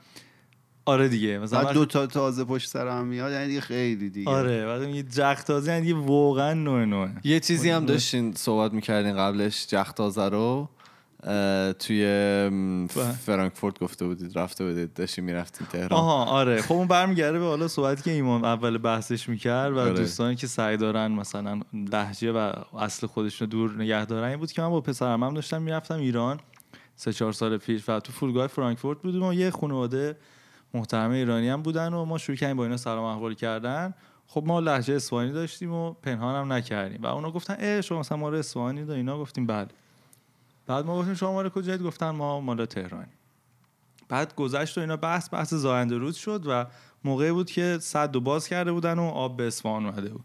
آره 0.87 1.07
دیگه 1.07 1.39
مثلا 1.39 1.63
بعد 1.63 1.73
دو 1.73 1.85
تا 1.85 2.07
تازه 2.07 2.43
پشت 2.43 2.69
سر 2.69 2.87
هم 2.87 3.05
میاد 3.05 3.31
یعنی 3.31 3.47
دیگه 3.47 3.61
خیلی 3.61 4.09
دیگه 4.09 4.29
آره 4.29 4.65
وقتی 4.65 4.87
میگه 4.87 5.03
جخ 5.03 5.43
تازه 5.43 5.71
یعنی 5.71 5.91
واقعا 5.91 6.53
نوع 6.53 6.85
نوعه 6.85 7.11
یه 7.23 7.39
چیزی 7.39 7.69
هم 7.69 7.85
داشتین 7.85 8.33
صحبت 8.33 8.73
می‌کردین 8.73 9.17
قبلش 9.17 9.67
جختازه 9.67 10.29
رو 10.29 10.69
اه، 11.23 11.73
توی. 11.73 12.03
فرانکفورت 13.25 13.79
گفته 13.79 14.05
بودید 14.05 14.39
رفته 14.39 14.65
بودید 14.65 14.93
داشتین 14.93 15.23
می‌رفتین 15.23 15.67
تهران 15.67 15.91
آها 15.91 16.25
آره 16.25 16.61
خب 16.61 16.73
اون 16.73 16.87
برمیگرده 16.87 17.39
به 17.39 17.45
حالا 17.45 17.67
صحبتی 17.67 18.03
که 18.03 18.11
ایمان 18.11 18.45
اول 18.45 18.77
بحثش 18.77 19.29
می‌کرد 19.29 19.73
و 19.73 19.79
آره. 19.79 19.93
دوستانی 19.93 20.35
که 20.35 20.47
سعی 20.47 20.77
دارن 20.77 21.11
مثلا 21.11 21.59
لهجه 21.73 22.31
و 22.31 22.51
اصل 22.79 23.07
خودشون 23.07 23.51
رو 23.51 23.51
دور 23.51 23.81
نگه 23.81 24.05
دارن 24.05 24.29
این 24.29 24.37
بود 24.37 24.51
که 24.51 24.61
من 24.61 24.69
با 24.69 24.81
پسرم 24.81 25.23
هم 25.23 25.33
داشتم 25.33 25.61
می‌رفتم 25.61 25.99
ایران 25.99 26.39
سه 26.95 27.13
چهار 27.13 27.33
سال 27.33 27.57
پیش 27.57 27.89
و 27.89 27.99
تو 27.99 28.11
فرودگاه 28.11 28.47
فرانکفورت 28.47 29.01
بودیم 29.01 29.23
و 29.23 29.33
یه 29.33 29.49
خانواده 29.49 30.17
محترم 30.73 31.11
ایرانی 31.11 31.49
هم 31.49 31.61
بودن 31.61 31.93
و 31.93 32.05
ما 32.05 32.17
شروع 32.17 32.37
کردیم 32.37 32.57
با 32.57 32.63
اینا 32.63 32.77
سلام 32.77 33.03
احوال 33.03 33.33
کردن. 33.33 33.93
خب 34.27 34.43
ما 34.45 34.59
لهجه 34.59 34.93
اصفهانی 34.93 35.31
داشتیم 35.31 35.73
و 35.73 35.93
پنهان 35.93 36.35
هم 36.35 36.53
نکردیم. 36.53 37.01
و 37.01 37.05
اونا 37.05 37.31
گفتن 37.31 37.55
اه 37.59 37.81
شما 37.81 37.99
مثلا 37.99 38.17
ما 38.17 38.29
رو 38.29 38.37
اصفهانی 38.37 38.85
دا 38.85 38.93
اینا 38.93 39.19
گفتیم 39.19 39.45
بله. 39.45 39.67
بعد 40.67 40.85
ما 40.85 40.99
گفتیم 40.99 41.13
شما 41.13 41.33
مال 41.33 41.49
کجایید 41.49 41.83
گفتن 41.83 42.09
ما 42.09 42.41
مال 42.41 42.65
تهرانی 42.65 43.11
بعد 44.09 44.35
گذشت 44.35 44.77
و 44.77 44.81
اینا 44.81 44.97
بحث 44.97 45.33
بحث 45.33 45.53
زاینده 45.53 45.97
روز 45.97 46.15
شد 46.15 46.43
و 46.47 46.65
موقعی 47.03 47.31
بود 47.31 47.51
که 47.51 47.77
صد 47.81 48.15
و 48.15 48.21
باز 48.21 48.47
کرده 48.47 48.71
بودن 48.71 48.99
و 48.99 49.03
آب 49.03 49.37
به 49.37 49.47
اصفهان 49.47 49.85
اومده 49.85 50.09
بود. 50.09 50.23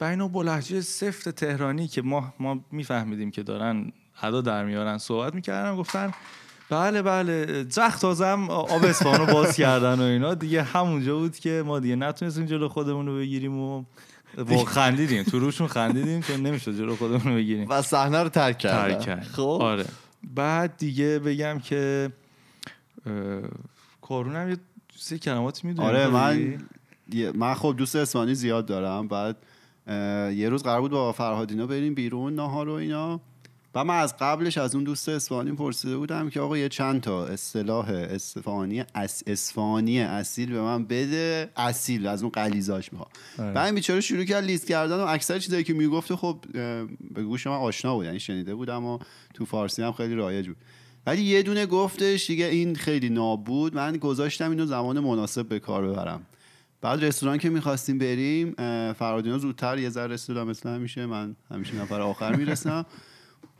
و 0.00 0.04
اینو 0.04 0.28
با 0.28 0.42
لهجه 0.42 0.80
سفت 0.80 1.28
تهرانی 1.28 1.88
که 1.88 2.02
ما 2.02 2.34
ما 2.38 2.64
میفهمیدیم 2.72 3.30
که 3.30 3.42
دارن 3.42 3.92
ادا 4.22 4.40
در 4.40 4.64
میارن 4.64 4.98
صحبت 4.98 5.34
می‌کردن 5.34 5.76
گفتن 5.76 6.12
بله 6.70 7.02
بله 7.02 7.64
جخت 7.64 8.00
تازم 8.00 8.50
آب 8.50 8.84
اصفهان 8.84 9.18
رو 9.18 9.26
باز 9.26 9.56
کردن 9.56 9.98
و 9.98 10.02
اینا. 10.02 10.34
دیگه 10.34 10.62
همونجا 10.62 11.18
بود 11.18 11.38
که 11.38 11.62
ما 11.66 11.80
دیگه 11.80 11.96
نتونستیم 11.96 12.46
جلو 12.46 12.68
خودمون 12.68 13.06
رو 13.06 13.16
بگیریم 13.16 13.58
و 13.58 13.84
و 14.36 14.56
خندیدیم. 14.56 15.22
تو 15.22 15.38
روشون 15.38 15.66
خندیدیم 15.66 16.20
چون 16.20 16.40
نمی‌شد 16.40 16.78
جلو 16.78 16.96
خودمون 16.96 17.20
رو 17.24 17.34
بگیریم. 17.34 17.66
و 17.70 17.82
صحنه 17.82 18.22
رو 18.22 18.28
ترک 18.28 18.58
کرد 18.58 19.22
خب. 19.22 19.58
آره. 19.60 19.84
بعد 20.34 20.76
دیگه 20.76 21.18
بگم 21.18 21.58
که 21.58 22.12
کارون 24.02 24.36
هم 24.36 24.50
یه 24.50 24.56
سه 24.96 25.18
کلماتی 25.18 25.68
می‌دونی؟ 25.68 25.88
آره 25.88 26.08
من 26.08 26.58
من 27.34 27.54
خب 27.54 27.74
دوست 27.78 27.96
اسپانی 27.96 28.34
زیاد 28.34 28.66
دارم. 28.66 29.08
بعد 29.08 29.36
یه 30.36 30.48
روز 30.48 30.62
قرار 30.62 30.80
بود 30.80 30.90
با 30.90 31.12
فرهادینا 31.12 31.66
بریم 31.66 31.94
بیرون 31.94 32.34
ناهار 32.34 32.68
و 32.68 32.72
اینا. 32.72 33.20
و 33.74 33.84
من 33.84 33.98
از 33.98 34.16
قبلش 34.16 34.58
از 34.58 34.74
اون 34.74 34.84
دوست 34.84 35.08
اسفانی 35.08 35.52
پرسیده 35.52 35.96
بودم 35.96 36.30
که 36.30 36.40
آقا 36.40 36.58
یه 36.58 36.68
چند 36.68 37.00
تا 37.00 37.26
اصطلاح 37.26 37.90
اسفانی 37.90 38.84
اس 38.94 39.22
اسفانی 39.26 40.00
اصیل 40.00 40.52
به 40.52 40.60
من 40.60 40.84
بده. 40.84 41.50
اصیل 41.56 42.06
از 42.06 42.22
اون 42.22 42.30
قلیزاش 42.30 42.92
می‌خوام. 42.92 43.10
آره. 43.38 43.52
بعد 43.52 43.66
این 43.66 43.74
بیچاره 43.74 44.00
شروع 44.00 44.24
کرد 44.24 44.44
لیست 44.44 44.66
کردن 44.66 44.96
و 44.96 45.06
اکثر 45.06 45.38
چیزایی 45.38 45.64
که 45.64 45.72
می‌گفت 45.72 46.14
خب 46.14 46.44
به 47.14 47.22
گوش 47.24 47.46
من 47.46 47.52
آشنا 47.52 47.94
بود 47.94 48.04
یعنی 48.04 48.20
شنیده 48.20 48.54
بودم 48.54 48.84
و 48.84 48.98
تو 49.34 49.44
فارسی 49.44 49.82
هم 49.82 49.92
خیلی 49.92 50.14
رایج 50.14 50.46
بود. 50.48 50.56
ولی 51.06 51.22
یه 51.22 51.42
دونه 51.42 51.66
گفتش 51.66 52.26
دیگه 52.26 52.44
این 52.44 52.76
خیلی 52.76 53.08
ناب 53.08 53.44
بود. 53.44 53.74
من 53.74 53.96
گذاشتم 53.96 54.50
اینو 54.50 54.66
زمان 54.66 55.00
مناسب 55.00 55.48
به 55.48 55.58
کار 55.58 55.88
ببرم. 55.88 56.26
بعد 56.80 57.04
رستوران 57.04 57.38
که 57.38 57.50
می‌خواستیم 57.50 57.98
بریم 57.98 58.54
فرادینا 58.92 59.38
زودتر 59.38 59.78
یه 59.78 59.90
ذره 59.90 60.14
رسیدم 60.14 60.46
مثل 60.46 60.68
همیشه 60.68 61.06
من 61.06 61.36
همیشه 61.50 61.74
نفر 61.74 62.00
آخر 62.00 62.36
می‌رسم. 62.36 62.86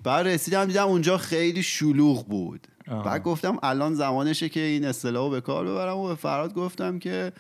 بعد 0.05 0.27
رسیدم 0.27 0.65
دیدم 0.65 0.87
اونجا 0.87 1.19
خیلی 1.19 1.63
شلوغ 1.63 2.27
بود 2.27 2.67
آه. 2.89 3.05
بعد 3.05 3.23
گفتم 3.23 3.59
الان 3.63 3.95
زمانشه 3.95 4.49
که 4.49 4.61
این 4.61 4.85
اصطلاح 4.85 5.31
به 5.31 5.41
کار 5.41 5.65
ببرم 5.65 5.97
و 5.97 6.09
به 6.09 6.15
فراد 6.15 6.55
گفتم 6.55 6.99
که 6.99 7.33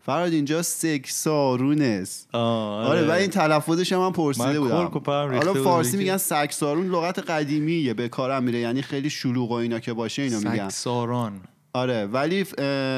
فراد 0.00 0.32
اینجا 0.32 0.62
سکسارون 0.62 1.82
است 1.82 2.28
آره 2.34 3.08
و 3.08 3.10
این 3.10 3.30
تلفظش 3.30 3.92
هم 3.92 3.98
من 3.98 4.12
پرسیده 4.12 4.58
من 4.58 4.88
بودم 4.88 5.36
حالا 5.36 5.54
فارسی. 5.54 5.96
میگن 5.96 6.16
سگسارون 6.16 6.88
لغت 6.88 7.18
قدیمیه 7.18 7.94
به 7.94 8.08
کارم 8.08 8.42
میره 8.42 8.58
یعنی 8.58 8.82
خیلی 8.82 9.10
شلوغ 9.10 9.50
و 9.50 9.54
اینا 9.54 9.78
که 9.78 9.92
باشه 9.92 10.22
اینو 10.22 10.50
میگن 10.50 10.68
ساران 10.68 11.40
آره 11.72 12.06
ولی 12.06 12.44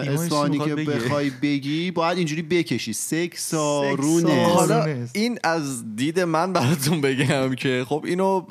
می‌خواد 0.09 0.65
که؟ 0.65 0.75
بخوای 0.75 1.31
بگی 1.31 1.91
باید 1.91 2.19
اینجوری 2.19 2.43
بکشی 2.43 2.93
سکسارونه 2.93 3.97
سکسارونه. 3.97 4.47
حالا. 4.47 5.07
این 5.13 5.39
از 5.45 5.97
دید 5.97 6.21
من 6.21 6.53
براتون 6.53 7.01
بگم 7.01 7.55
که 7.55 7.85
خب 7.89 8.03
اینو 8.07 8.47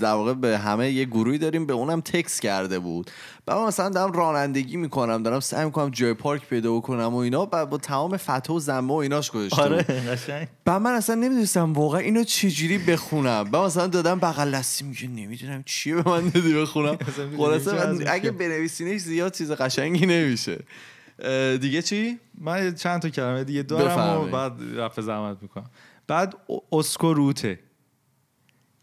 در 0.00 0.12
واقع 0.12 0.34
به 0.34 0.58
همه 0.58 0.90
یه 0.90 1.04
گروهی 1.04 1.38
داریم 1.38 1.66
به 1.66 1.72
اونم 1.72 2.00
تکس 2.00 2.40
کرده 2.40 2.78
بود. 2.78 3.10
بعد 3.46 3.58
من 3.58 3.66
مثلا 3.66 3.88
دارم 3.88 4.12
رانندگی 4.12 4.76
می‌کنم 4.76 5.22
دارم 5.22 5.40
سعی 5.40 5.64
می‌کنم 5.64 5.90
جای 5.90 6.14
پارک 6.14 6.46
پیدا 6.46 6.80
کنم 6.80 7.14
و 7.14 7.16
اینا. 7.16 7.46
بعد 7.46 7.70
با 7.70 7.78
تمام 7.78 8.16
فتح 8.16 8.52
و 8.52 8.58
زمه 8.58 8.92
و 8.92 8.96
ایناش 8.96 9.30
گذاشته 9.30 9.62
آره 9.62 10.48
بعد 10.64 10.82
من 10.82 10.92
اصلا 10.92 11.14
نمی‌دونستم 11.14 11.72
واقعا 11.72 12.00
اینو 12.00 12.24
چجوری 12.24 12.78
بخونم. 12.78 13.44
بعد 13.44 13.64
مثلا 13.64 13.86
دادم 13.86 14.18
بغل 14.18 14.50
دستی 14.50 14.84
میگه 14.84 15.08
نمی‌دونم 15.08 15.62
چیه 15.66 15.94
به 15.94 16.10
من 16.10 16.28
دادی 16.28 16.54
بخونم. 16.54 16.98
خلاصه 17.38 18.04
اگه 18.06 18.30
بنویسینش 18.30 19.00
زیاد 19.00 19.34
چیز 19.34 19.50
قشنگی 19.52 20.06
نمیشه. 20.06 20.58
دیگه 21.60 21.82
چی؟ 21.82 22.18
من 22.38 22.74
چند 22.74 23.02
تا 23.02 23.08
کلمه 23.08 23.44
دیگه 23.44 23.62
دارم 23.62 24.20
و. 24.20 24.30
بعد 24.30 24.52
رفع 24.74 25.02
زحمت 25.02 25.36
می‌کنم. 25.42 25.70
بعد 26.06 26.34
ا- 26.50 26.76
اسکوروته 26.78 27.58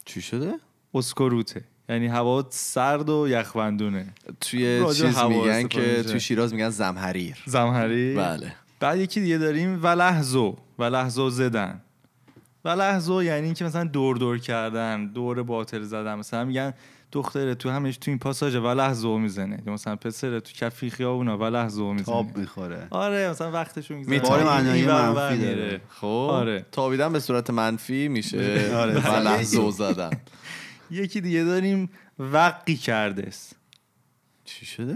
چی 0.06 0.22
شده؟ 0.22 0.54
اسکوروته 0.98 1.64
یعنی 1.90 2.08
هوا 2.08 2.48
سرد 2.50 3.10
و 3.10 3.28
یخبندونه. 3.30 4.14
توی 4.42 4.86
چیز 4.94 5.18
میگن 5.18 5.68
که. 5.68 6.04
توی 6.04 6.20
شیراز 6.20 6.54
میگن 6.54 6.70
زمهریر 6.70 7.38
زمهری 7.46 8.16
بله. 8.16 8.54
بعد 8.80 9.00
یکی 9.00 9.22
دیگه 9.22 9.38
داریم 9.38 9.84
ولحظو 9.84 10.56
ولحظو 10.80 11.30
زدن. 11.30 11.82
ولحظو 12.66 13.24
یعنی 13.24 13.46
اینکه 13.46 13.66
مثلا 13.66 13.84
دور 13.84 14.18
دور 14.18 14.38
کردن 14.38 15.08
دور 15.08 15.44
باطل 15.44 15.82
زدن. 15.82 16.16
مثلا 16.16 16.46
میگن 16.46 16.74
دختره 17.12 17.56
تو 17.56 17.70
همش 17.70 17.98
تو 17.98 18.12
این 18.12 18.20
پاساژ 18.20 18.56
ولحظو 18.56 19.18
می‌زنه. 19.18 19.60
یا 19.68 19.74
مثلا 19.74 19.96
پسره 19.96 20.40
تو 20.40 20.52
کفی 20.54 20.90
خیابونا 20.90 21.38
ولحظو 21.38 21.94
می‌زنه. 21.94 22.06
تاب 22.06 22.38
می‌خوره. 22.38 22.88
آره 22.90 23.30
مثلا 23.30 23.52
وقتشو 23.52 23.96
میگذره. 23.96 24.14
می‌تونه. 24.14 24.44
ور 24.44 25.12
منفی 25.12 25.46
داره. 25.46 25.82
خب 25.90 26.28
آره. 26.32 26.66
تابیدن 26.72 27.14
به 27.14 27.20
صورت 27.20 27.50
منفی 27.50 28.08
میشه. 28.08 28.38
آره. 28.82 28.94
و 28.94 29.20
لحظه 29.20 29.72
زدن. 29.72 30.10
یکی 30.92 31.22
دیگه 31.22 31.44
داریم 31.44 31.90
وقی 32.20 32.76
کرده 32.76 33.28
است 33.28 33.56
چی 34.46 34.66
شده؟ 34.66 34.96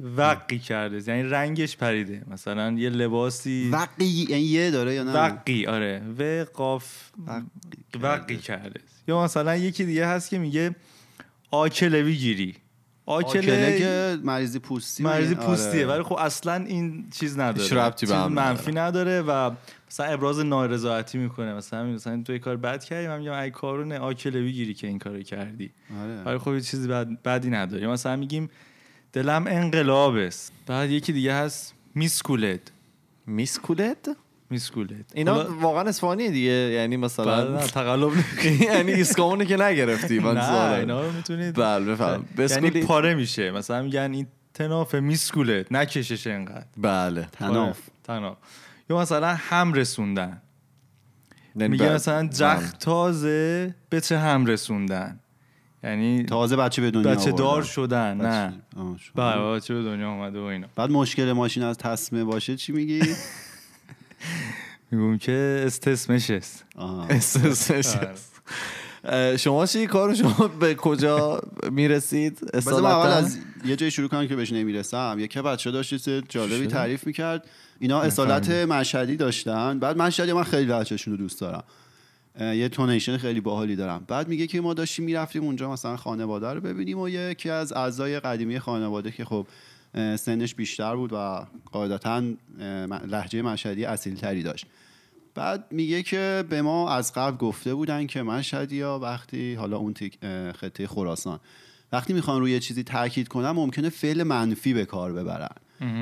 وقی 0.00 0.58
کرده 0.58 0.96
است. 0.96 1.08
یعنی 1.08 1.22
رنگش 1.22 1.76
پریده 1.76 2.22
مثلا 2.30 2.72
یه 2.72 2.90
لباسی 2.90 3.68
وقی 3.72 4.04
یعنی 4.04 4.42
یه 4.42 4.70
داره 4.70 4.94
یا 4.94 5.02
نه 5.02 5.12
وقی 5.12 5.66
آره 5.66 6.02
و 6.18 6.44
قاف 6.54 7.10
وقی 8.00 8.36
کرده 8.36 8.80
است. 8.84 9.04
یا 9.08 9.24
مثلا 9.24 9.56
یکی 9.56 9.84
دیگه 9.84 10.06
هست 10.06 10.30
که 10.30 10.38
میگه 10.38 10.76
آکلوی 11.50 12.16
گیری 12.16 12.56
آکله 13.06 13.40
آکله 13.40 13.78
که 13.78 14.18
مریضی 14.22 14.58
پوستی 14.58 15.02
مرزی 15.02 15.34
آره. 15.34 15.46
پوستیه 15.46 15.86
ولی 15.86 16.02
خب 16.02 16.14
اصلا 16.14 16.54
این 16.54 17.10
چیز 17.10 17.38
نداره. 17.38 17.74
ربطی 17.74 18.06
به 18.06 18.26
منفی 18.26 18.72
نداره 18.72 19.22
و 19.22 19.50
مثلا 19.90 20.06
ابراز 20.06 20.38
نارضایتی 20.38 21.18
می‌کنه. 21.18 21.54
مثلا 21.54 21.84
مثلا 21.84 22.22
تو 22.22 22.32
یه 22.32 22.38
کار 22.38 22.56
بد 22.56 22.84
کردی 22.84 23.08
من 23.08 23.18
میگم 23.18 23.32
ای 23.32 23.50
کارونه 23.50 23.98
آکلوی 23.98 24.52
گیری 24.52 24.74
که 24.74 24.86
این 24.86 24.98
کارو 24.98 25.22
کردی. 25.22 25.70
آره. 26.02 26.22
ولی 26.22 26.38
خب 26.38 26.54
یه 26.54 26.60
چیزی 26.60 26.88
بد 26.88 27.22
بدی 27.22 27.50
نداره. 27.50 27.86
مثلا 27.86 28.16
میگیم 28.16 28.50
دلم 29.12 29.46
انقلاب 29.46 30.16
است 30.16 30.52
بعد 30.66 30.90
یکی 30.90 31.12
دیگه 31.12 31.34
هست 31.34 31.74
میسکولت 31.94 32.60
میسکولت؟ 33.26 34.16
میسکولت 34.50 35.12
اینا 35.14 35.60
واقعا 35.60 35.82
اسفانیه 35.82 36.30
دیگه 36.30 36.50
یعنی 36.50 36.96
مثلا 36.96 37.56
نه، 37.56 37.66
تقلب 37.66 38.12
یعنی 38.70 38.92
ایسکامونو 38.92 39.44
که 39.44 39.56
نگرفتی 39.56 40.18
من 40.18 40.36
نه. 40.36 40.72
اینا 40.72 41.02
رو 41.02 41.12
می‌تونید. 41.12 41.54
بله 41.54 41.84
بفهم 41.84 42.10
یعنی 42.10 42.24
بسکولی 42.36 42.82
پاره 42.82 43.14
میشه. 43.14 43.50
مثلا 43.50 43.82
میگن 43.82 44.10
این 44.12 44.26
تناف 44.54 44.94
میسکولت 44.94 45.72
نکشش 45.72 46.26
انقدر 46.26 46.66
بله. 46.76 47.28
تناف. 47.32 47.78
تناف. 48.04 48.36
یا 48.90 48.98
مثلا 48.98 49.34
هم 49.34 49.72
رسوندن. 49.72 50.42
یعنی 51.56 51.68
میگه 51.68 51.92
مثلا 51.92 52.26
جخ 52.26 52.72
تازه 52.72 53.74
به 53.90 54.00
چه 54.00 54.18
هم 54.18 54.46
رسوندن. 54.46 55.20
یعنی 55.84 56.22
تازه 56.22 56.56
بچه 56.56 56.82
به 56.82 56.90
دنیا 56.90 57.14
بچه 57.14 57.32
دار. 57.32 57.62
شدن 57.62 58.16
نه. 58.16 58.48
بچه-. 58.48 59.12
بله 59.14 59.56
بچه 59.56 59.74
به 59.74 59.82
دنیا 59.82 60.10
اومده 60.10 60.40
و 60.40 60.42
اینا. 60.42 60.66
بعد 60.76 60.90
مشکل 60.90 61.32
ماشین 61.32 61.62
از 61.62 61.78
تصمه 61.78 62.24
باشه 62.24 62.56
چی 62.56 62.72
میگی؟ 62.72 63.00
میگم 64.90 65.18
که 65.18 65.62
استسمش 65.66 66.30
است. 66.30 66.64
استرسش 67.10 67.96
هست. 67.96 68.42
اه، 69.04 69.36
شما 69.36 69.66
چی؟ 69.66 69.86
کار 69.86 70.14
شما 70.14 70.48
به 70.60 70.74
کجا 70.74 71.42
می‌رسید؟ 71.70 72.38
من 72.66 72.72
اول 72.72 73.08
از 73.08 73.38
یه 73.64 73.76
جای 73.76 73.90
شروع 73.90 74.08
کنم 74.08 74.28
که 74.28 74.36
بهش 74.36 74.52
نمی‌رسم. 74.52 75.16
یکی 75.18 75.42
بچه 75.42 75.70
داشت 75.70 76.08
جالبی؟ 76.28 76.66
تعریف 76.66 77.06
می‌کرد. 77.06 77.44
اینا 77.78 78.00
اصالت 78.00 78.50
مشهدی 78.50 79.16
داشتن. 79.16 79.78
بعد 79.78 79.96
مشهدی 79.96 80.32
من 80.32 80.42
خیلی 80.42 80.72
بچهشون 80.72 81.12
رو 81.12 81.16
دوست 81.16 81.40
دارم. 81.40 81.64
یه 82.40 82.68
تونیشن 82.68 83.16
خیلی 83.16 83.40
باحالی 83.40 83.76
دارم. 83.76 84.04
بعد 84.08 84.28
میگه 84.28 84.46
که 84.46 84.60
ما 84.60 84.74
داشتیم 84.74 85.04
می‌رفتیم 85.04 85.44
اونجا 85.44 85.72
مثلا 85.72 85.96
خانواده 85.96 86.52
رو 86.52 86.60
ببینیم 86.60 86.98
و 86.98 87.08
یکی 87.08 87.50
از 87.50 87.72
اعضای 87.72 88.20
قدیمی 88.20 88.58
خانواده 88.58 89.10
که 89.10 89.24
خب 89.24 89.46
سنش 89.94 90.54
بیشتر 90.54 90.96
بود 90.96 91.12
و 91.12 91.46
قاعدتا 91.72 92.22
اه، 92.60 93.06
لهجه 93.06 93.42
مشهدی 93.42 93.84
اصیل 93.84 94.14
تری 94.14 94.42
داشت. 94.42 94.66
بعد 95.34 95.66
میگه 95.70 96.02
که 96.02 96.44
به 96.48 96.62
ما 96.62 96.90
از 96.90 97.12
قبل 97.12 97.36
گفته 97.36 97.74
بودن 97.74 98.06
که 98.06 98.22
مشهدی 98.22 98.80
ها 98.80 98.98
وقتی 98.98 99.54
حالا 99.54 99.76
اون 99.76 99.94
خطه 100.52 100.86
خراسان 100.86 101.40
وقتی 101.92 102.12
می‌خوان 102.12 102.40
روی 102.40 102.60
چیزی 102.60 102.82
تاکید 102.82 103.28
کنن 103.28 103.50
ممکنه 103.50 103.88
فعل 103.88 104.22
منفی 104.22 104.74
به 104.74 104.84
کار 104.84 105.12
ببرن. 105.12 105.54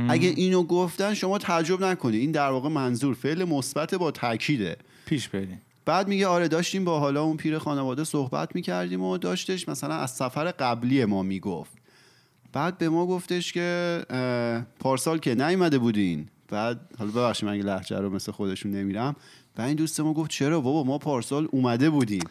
اگه 0.09 0.29
اینو 0.29 0.63
گفتن 0.63 1.15
شما 1.15 1.39
تعجب 1.39 1.85
نکنید 1.85 2.21
این 2.21 2.33
در 2.33 2.51
واقع 2.51 2.69
منظور 2.69 3.15
فعل 3.15 3.45
مثبت 3.45 3.95
با 3.95 4.11
تاکیده 4.11 4.77
پیش 5.07 5.29
بریم. 5.29 5.63
بعد 5.85 6.09
میگه 6.09 6.27
آره 6.27 6.49
داشتیم 6.49 6.85
با 6.85 7.01
حالا 7.01 7.23
اون 7.23 7.37
پیر 7.37 7.59
خانواده 7.59 8.05
صحبت 8.05 8.55
می‌کردیم 8.55 9.03
و 9.03 9.19
داشتش 9.19 9.69
مثلا 9.69 9.95
از 9.95 10.11
سفر 10.11 10.51
قبلی 10.51 11.05
ما 11.05 11.23
می‌گفت. 11.23 11.82
بعد 12.53 12.79
به 12.79 12.89
ما 12.89 13.07
گفتش 13.07 13.53
که 13.53 14.03
پارسال 14.81 15.19
که 15.19 15.35
نیومده 15.35 15.79
بودین. 15.79 16.29
بعد 16.49 16.81
حالا 16.99 17.11
ببخشید 17.11 17.49
من 17.49 17.57
لهجه 17.57 17.99
رو 17.99 18.11
مثل 18.11 18.33
خودشون 18.33 18.73
نمیرم. 18.73 19.17
بعد 19.57 19.67
این 19.67 19.77
دوست 19.77 20.01
ما 20.01 20.13
گفت 20.13 20.31
چرا 20.31 20.61
بابا 20.61 20.85
ما 20.85 20.99
پارسال 20.99 21.49
اومده 21.51 21.91
بودیم. 21.91 22.25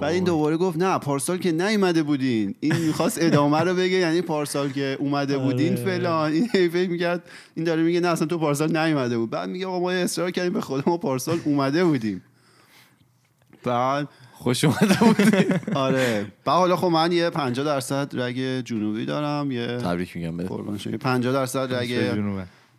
بعد 0.00 0.12
این 0.12 0.24
دوباره 0.24 0.56
گفت 0.56 0.78
نه 0.78 0.98
پارسال 0.98 1.38
که 1.38 1.52
نیومده 1.52 2.02
بودین. 2.02 2.54
این 2.60 2.76
می‌خواست 2.76 3.18
ادامه 3.22 3.60
رو 3.60 3.74
بگه 3.74 3.96
یعنی 3.96 4.20
پارسال 4.20 4.70
که 4.70 4.96
اومده 5.00 5.38
بودین 5.38 5.76
فلان. 5.76 6.32
این 6.32 6.48
فکر 6.48 6.90
می‌کرد. 6.90 7.22
این 7.54 7.64
داره 7.64 7.82
میگه 7.82 8.00
نه 8.00 8.08
اصلا 8.08 8.26
تو 8.26 8.38
پارسال 8.38 8.76
نیومده 8.76 9.18
بود. 9.18 9.30
بعد 9.30 9.48
میگه 9.48 9.66
آقا 9.66 9.80
ما 9.80 9.90
اصرار 9.90 10.30
کردیم 10.30 10.52
به 10.52 10.60
خود 10.60 10.88
ما 10.88 10.98
پارسال 10.98 11.40
اومده 11.44 11.84
بودیم. 11.84 12.22
بعد 13.64 14.08
خوش 14.44 14.64
اومده 14.64 14.98
بود 15.00 15.16
آره. 15.76 16.26
بعد 16.44 16.56
حالا 16.56 16.76
خب 16.76 16.86
من 16.86 17.12
یه 17.12 17.30
50 17.30 17.64
درصد 17.66 18.20
رگ 18.20 18.40
جنوبی 18.64 19.04
دارم 19.04 19.50
یه 19.50 19.66
تبریک 19.66 20.16
میگم 20.16 20.36
بده 20.36 20.48
قربان 20.48 20.78
شما 20.78 20.96
50 20.96 21.32
درصد 21.32 21.74
رگ. 21.74 22.14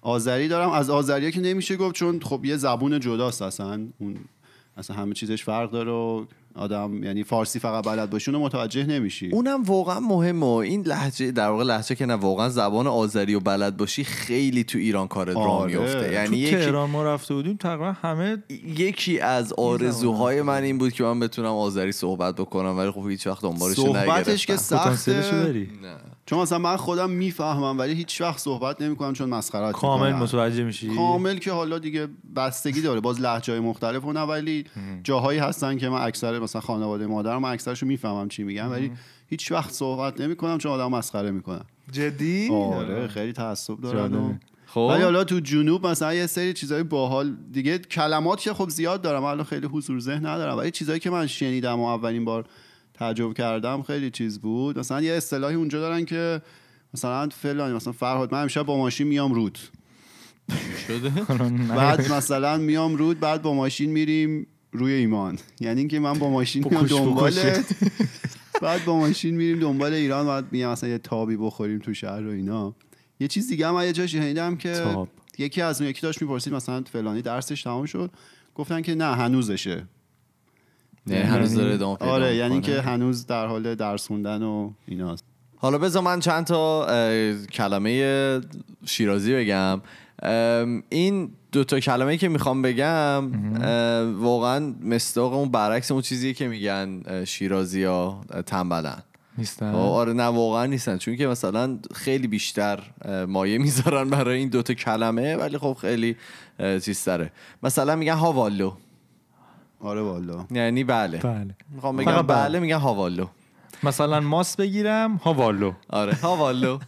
آذری 0.01 0.47
دارم. 0.47 0.69
از 0.69 0.89
آذریا 0.89 1.31
که 1.31 1.41
نمیشه 1.41 1.75
گفت 1.75 1.95
چون 1.95 2.19
خب 2.19 2.45
یه 2.45 2.57
زبون 2.57 2.99
جداست 2.99 3.41
اصلا. 3.41 3.87
اون 3.99 4.15
اصلا 4.77 4.95
همه 4.95 5.13
چیزش 5.13 5.43
فرق 5.43 5.71
داره 5.71 5.91
و 5.91 6.25
آدم 6.55 7.03
یعنی 7.03 7.23
فارسی 7.23 7.59
فقط 7.59 7.85
بلد 7.85 8.09
باشی 8.09 8.31
اونو 8.31 8.45
متوجه 8.45 8.85
نمیشی. 8.85 9.29
اونم 9.29 9.63
واقعا 9.63 9.99
مهمه. 9.99 10.45
این 10.45 10.81
لحجه 10.81 11.31
در 11.31 11.49
واقع 11.49 11.63
لحجه 11.63 11.95
که 11.95 12.05
نه 12.05 12.13
واقعا 12.13 12.49
زبان 12.49 12.87
آذری 12.87 13.35
و 13.35 13.39
بلد 13.39 13.77
باشی 13.77 14.03
خیلی 14.03 14.63
تو 14.63 14.77
ایران 14.77 15.07
کارت 15.07 15.35
راه 15.35 15.47
آره. 15.47 15.77
میفته 15.77 16.07
تو 16.07 16.13
یعنی 16.13 16.37
یکی 16.37 16.55
تهران 16.55 16.89
ما 16.89 17.03
رفته 17.03 17.33
بودیم 17.33 17.57
تقریبا 17.57 17.91
همه 17.91 18.43
یکی 18.77 19.19
از 19.19 19.53
آرزوهای 19.53 20.41
من 20.41 20.63
این 20.63 20.77
بود 20.77 20.93
که 20.93 21.03
من 21.03 21.19
بتونم 21.19 21.51
آذری 21.51 21.91
صحبت 21.91 22.35
بکنم 22.35 22.77
ولی 22.77 22.91
خب 22.91 23.09
هیچ 23.09 23.27
وقت 23.27 23.41
دنبالش 23.41 23.75
صحبتش 23.75 24.45
که 24.45 24.57
سخته. 24.57 25.67
نه. 25.81 26.14
چون 26.25 26.39
مثلا 26.39 26.57
من 26.57 26.75
خودم 26.77 27.09
می‌فهمم 27.09 27.79
ولی 27.79 27.93
هیچ 27.93 28.21
وقت 28.21 28.39
صحبت 28.39 28.81
نمی‌کنم 28.81 29.13
چون 29.13 29.29
مسخرت 29.29 29.71
کامل. 29.71 30.13
متوجه 30.13 30.63
میشی؟ 30.63 30.95
کامل 30.95 31.37
که 31.37 31.51
حالا 31.51 31.79
دیگه 31.79 32.07
بستگی 32.35 32.81
داره. 32.81 32.99
باز 32.99 33.21
لهجه 33.21 33.53
های 33.53 33.59
مختلف 33.59 34.05
نه 34.05 34.21
ولی 34.21 34.65
جاهایی 35.03 35.39
هستن 35.39 35.77
که 35.77 35.89
من 35.89 36.01
اکثر 36.01 36.39
مثلا 36.39 36.61
خانواده 36.61 37.07
مادرم 37.07 37.41
من 37.41 37.51
اکثرشو 37.51 37.85
می‌فهمم 37.85 38.27
چی 38.27 38.43
میگن 38.43 38.67
ولی 38.67 38.91
هیچ 39.27 39.51
وقت 39.51 39.71
صحبت 39.71 40.21
نمی‌کنم 40.21 40.57
چون 40.57 40.71
آدم 40.71 40.91
مسخره 40.91 41.31
می‌کنن 41.31 41.61
جدی؟ 41.91 42.49
آره 42.53 43.07
خیلی 43.07 43.33
تعصب 43.33 43.81
دارن. 43.81 44.39
خب. 44.65 44.81
ولی 44.91 45.03
حالا 45.03 45.23
تو 45.23 45.39
جنوب 45.39 45.87
مثلا 45.87 46.13
یه 46.13 46.27
سری 46.27 46.53
چیزای 46.53 46.83
باحال 46.83 47.35
دیگه 47.51 47.77
کلمات 47.77 48.41
که 48.41 48.53
خب 48.53 48.69
زیاد 48.69 49.01
دارم 49.01 49.23
الان 49.23 49.43
خیلی 49.43 49.67
حضور 49.67 49.99
ذهن 49.99 50.25
ندارم 50.25 50.57
ولی 50.57 50.71
چیزایی 50.71 50.99
که 50.99 51.09
من 51.09 51.27
شنیدم 51.27 51.79
و 51.79 51.83
اولین 51.83 52.25
بار 52.25 52.45
تجربه 52.99 53.33
کردم 53.33 53.81
خیلی 53.81 54.09
چیز 54.09 54.39
بود. 54.39 54.79
مثلا 54.79 55.01
یه 55.01 55.13
اصطلاحی 55.13 55.55
اونجا 55.55 55.79
دارن 55.79 56.05
که 56.05 56.41
مثلا 56.93 57.29
فلانی 57.29 57.73
مثلا 57.73 57.93
فرهاد 57.93 58.33
من 58.33 58.41
امشب 58.41 58.63
با 58.63 58.77
ماشین 58.77 59.07
میام 59.07 59.33
رود. 59.33 59.59
شده؟ 60.87 61.09
بعد 61.75 62.11
مثلا 62.11 62.57
میام 62.57 62.95
رود 62.95 63.19
بعد 63.19 63.41
با 63.41 63.53
ماشین 63.53 63.91
میریم 63.91 64.47
روی 64.71 64.93
ایمان. 64.93 65.39
یعنی 65.59 65.79
اینکه 65.79 65.99
من 65.99 66.13
با 66.13 66.29
ماشین 66.29 66.65
میام 66.69 66.83
بکش 66.83 66.91
دنبال 66.91 67.31
بکشه. 67.31 67.63
بعد 68.61 68.85
با 68.85 68.97
ماشین 68.97 69.35
میریم 69.35 69.59
دنبال 69.59 69.93
ایران 69.93 70.25
بعد 70.25 70.45
میگم 70.51 70.69
مثلا 70.69 70.89
یه 70.89 70.97
تابی 70.97 71.37
بخوریم 71.37 71.79
تو 71.79 71.93
شهر 71.93 72.27
و 72.27 72.31
اینا. 72.31 72.75
یه 73.19 73.27
چیز 73.27 73.47
دیگه 73.47 73.67
هم 73.67 73.81
یه 73.81 73.93
جا 73.93 74.07
شنیدم 74.07 74.55
که 74.55 74.73
تاب. 74.73 75.09
یکی 75.37 75.61
از 75.61 75.81
اون 75.81 75.89
یکی 75.89 76.01
داشت 76.01 76.21
می‌پرسید 76.21 76.53
مثلا 76.53 76.83
فلانی 76.91 77.21
درسش 77.21 77.63
تمام 77.63 77.85
شد. 77.85 78.11
گفتن 78.55 78.81
که 78.81 78.95
نه 78.95 79.15
هنوزشه. 79.15 79.87
هنوز 81.09 81.55
داره 81.55 81.73
ادامه 81.73 81.97
پیدا 81.97 82.11
آره 82.11 82.35
یعنی. 82.35 82.61
که 82.61 82.81
هنوز 82.81 83.27
در 83.27 83.45
حال 83.47 83.75
درس 83.75 84.07
خوندن 84.07 84.43
و 84.43 84.71
ایناست. 84.87 85.23
حالا 85.57 85.77
بذار 85.77 86.03
من 86.03 86.19
چند 86.19 86.45
تا 86.45 86.87
کلمه 87.51 88.41
شیرازی 88.85 89.33
بگم. 89.35 89.81
این 90.89 91.29
دو 91.51 91.63
تا 91.63 91.79
کلمه 91.79 92.17
که 92.17 92.29
می‌خوام 92.29 92.61
بگم 92.61 93.31
واقعا 94.19 94.73
مستاق 94.83 95.33
اون 95.33 95.51
برعکس 95.51 95.91
اون 95.91 96.01
چیزیه 96.01 96.33
که 96.33 96.47
میگن 96.47 97.01
شیرازی 97.25 97.83
ها 97.83 98.25
تنبلن. 98.45 99.03
نیستن. 99.37 99.71
خب، 99.71 99.77
آره 99.77 100.13
نه 100.13 100.23
واقعا 100.23 100.65
نیستن. 100.65 100.97
چون 100.97 101.15
که 101.15 101.27
مثلا 101.27 101.79
خیلی 101.93 102.27
بیشتر 102.27 102.79
مایه 103.27 103.57
می‌ذارن 103.57 104.09
برای 104.09 104.39
این 104.39 104.49
دوتا 104.49 104.73
کلمه 104.73 105.35
ولی 105.35 105.57
خب 105.57 105.77
خیلی 105.81 106.15
چیز 106.59 107.03
داره 107.03 107.31
مثلا 107.63 107.95
میگن 107.95 108.13
هاوالو. 108.13 108.73
آره 109.79 110.01
والا 110.01 110.45
یعنی 110.51 110.83
بله. 110.83 111.17
بله. 111.17 111.55
می‌خوام 111.69 111.97
بگم 111.97 112.11
فقط 112.11 112.25
بله. 112.25 112.43
بله 112.43 112.59
میگن 112.59 112.77
هاوالو. 112.77 113.27
مثلا 113.83 114.19
ماس 114.19 114.55
بگیرم 114.55 115.15
هاوالو. 115.15 115.73
آره 115.89 116.13
هاوالو. 116.13 116.79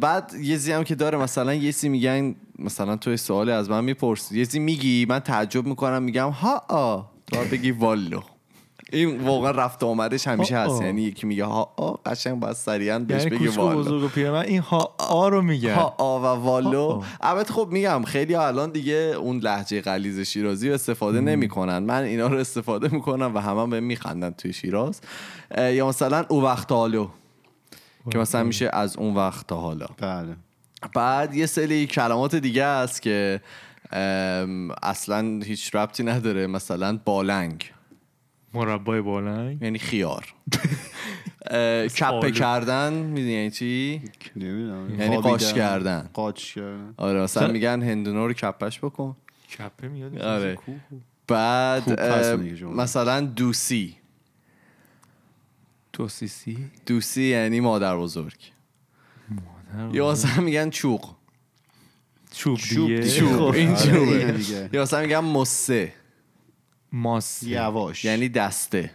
بعد 0.00 0.32
یه 0.40 0.56
زی 0.56 0.72
هم 0.72 0.84
که 0.84 0.94
داره 0.94 1.18
مثلا 1.18 1.54
یه 1.54 1.70
سی 1.70 1.88
میگن 1.88 2.34
مثلا 2.58 2.96
تو 2.96 3.16
سوالی 3.16 3.50
از 3.50 3.70
من 3.70 3.84
می‌پرسی. 3.84 4.38
یه 4.38 4.44
زی 4.44 4.58
میگی 4.58 5.06
من 5.08 5.18
تعجب 5.18 5.66
می‌کنم 5.66 6.02
میگم 6.02 6.30
ها 6.30 6.62
آ 6.68 7.02
تو 7.26 7.44
بگی 7.52 7.70
والو. 7.70 8.20
این 8.92 9.20
واقعا 9.20 9.50
رفت 9.50 9.82
آمدش 9.82 10.28
همیشه 10.28 10.56
هست. 10.56 10.82
یعنی 10.82 11.02
یکی 11.02 11.26
میگه 11.26 11.44
ها 11.44 11.72
آ 11.76 11.90
قشنگ 11.90 12.40
باید 12.40 12.52
سریعا 12.52 12.98
بهش 12.98 13.24
یعنی 13.24 13.36
بگی 13.36 13.46
کوچک 13.46 13.58
و 13.58 13.62
والو 13.62 13.78
بزرگ 13.78 14.02
و 14.02 14.08
پیرمرد. 14.08 14.46
این 14.46 14.60
ها 14.60 14.94
آ 14.98 15.28
رو 15.28 15.42
میگن 15.42 15.74
ها 15.74 15.94
آ 15.98 16.18
و 16.18 16.24
والو. 16.24 17.02
البته 17.20 17.52
خب 17.52 17.68
میگم 17.70 18.02
خیلی 18.02 18.34
ها 18.34 18.46
الان 18.46 18.70
دیگه 18.70 18.94
اون 18.94 19.38
لحجه 19.38 19.80
غلیظ 19.80 20.20
شیرازی 20.20 20.68
رو 20.68 20.74
استفاده 20.74 21.20
نمی‌کنن. 21.20 21.78
من 21.78 22.02
اینا 22.02 22.26
رو 22.26 22.38
استفاده 22.38 22.88
می‌کنم 22.94 23.34
و 23.34 23.38
همه 23.38 23.66
به 23.66 23.80
میخندن 23.80 24.30
توی 24.30 24.52
شیراز. 24.52 25.00
یا 25.58 25.88
مثلا 25.88 26.24
او 26.28 26.42
وقت 26.42 26.72
حالو 26.72 27.08
که 28.12 28.18
مثلا 28.18 28.42
میشه 28.42 28.70
از 28.72 28.96
اون 28.96 29.14
وقت 29.14 29.46
تا 29.46 29.56
حالا. 29.56 29.86
بله. 29.98 30.36
بعد 30.94 31.34
یه 31.34 31.46
سری 31.46 31.86
کلمات 31.86 32.34
دیگه 32.34 32.64
است 32.64 33.02
که 33.02 33.40
اصلا 34.82 35.40
هیچ 35.44 35.74
ربطی 35.74 36.02
نداره. 36.02 36.46
مثلا 36.46 36.98
بالنگ. 37.04 37.64
مربای 38.54 39.00
بالنگ. 39.00 39.62
یعنی 39.62 39.78
خیار. 39.78 40.26
کپه 41.98 42.06
آلو. 42.06 42.30
کردن 42.30 42.92
می‌دونی 42.92 43.32
یعنی 43.32 43.50
چی؟ 43.50 44.02
نمی‌دونم. 44.36 45.00
یعنی 45.00 45.16
قاش 45.16 45.52
کردن. 45.54 46.10
قاچ 46.12 46.54
کردن. 46.54 46.94
آره 46.96 47.22
مثلا 47.22 47.48
میگن 47.48 47.82
هندونه 47.82 48.26
رو 48.26 48.32
کپش 48.32 48.78
بکن. 48.78 49.16
کپه 49.58 49.88
میاد؟ 49.88 50.18
آره. 50.18 50.58
بعد. 51.26 52.00
مثلا 52.62 53.20
دوسی. 53.20 53.96
توسیسی 55.92 56.70
دوسی 56.86 57.22
یعنی 57.22 57.60
مادر 57.60 57.96
بزرگ. 57.96 58.52
یا 59.92 60.10
مثلا 60.12 60.44
میگن 60.44 60.70
چوق 60.70 61.14
چوب 62.32 62.58
دیگه. 62.58 63.08
چوب 63.08 63.42
این 63.42 63.70
آره، 63.70 63.86
چوبه. 63.86 64.70
یا 64.72 64.82
مثلا 64.82 65.00
میگن 65.00 65.18
مسه 65.18 65.92
ماس 66.92 67.42
یواش. 67.42 68.04
یعنی 68.04 68.28
دسته. 68.28 68.90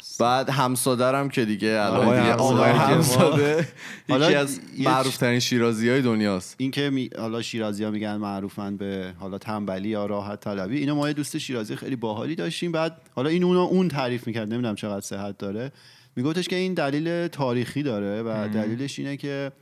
دست. 0.00 0.22
بعد 0.22 0.50
همسادرم 0.50 1.28
که 1.28 1.44
دیگه 1.44 1.68
الان 1.68 2.06
آقای 2.06 2.18
همساده. 2.18 2.42
آقای 2.42 2.70
همساده. 2.94 3.68
حالا 4.08 4.26
یکی 4.26 4.34
از 4.34 4.60
معروف 4.78 5.16
ترین 5.16 5.40
شیرازی 5.40 5.88
های 5.88 6.02
دنیاست. 6.02 6.54
این 6.58 6.70
که 6.70 6.90
می... 6.90 7.10
حالا 7.18 7.42
شیرازی 7.42 7.84
ها 7.84 7.90
میگن 7.90 8.16
معروفن 8.16 8.76
به 8.76 9.14
حالا 9.18 9.38
تنبلی 9.38 9.88
یا 9.88 10.06
راحت 10.06 10.40
طلبی. 10.40 10.78
اینو 10.78 10.94
ما 10.94 11.08
یه 11.08 11.14
دوست 11.14 11.38
شیرازی 11.38 11.76
خیلی 11.76 11.96
باحالی 11.96 12.34
داشتیم. 12.34 12.72
بعد 12.72 12.96
حالا 13.14 13.30
این 13.30 13.44
اونو 13.44 13.60
اون 13.60 13.88
تعریف 13.88 14.26
می‌کرد. 14.26 14.52
نمی‌دونم 14.52 14.74
چقدر 14.74 15.00
صحت 15.00 15.38
داره. 15.38 15.72
میگفتش 16.16 16.48
که 16.48 16.56
این 16.56 16.74
دلیل 16.74 17.26
تاریخی 17.26 17.82
داره 17.82 18.22
و 18.22 18.48
دلیلش 18.48 18.98
اینه 18.98 19.16
که 19.16 19.52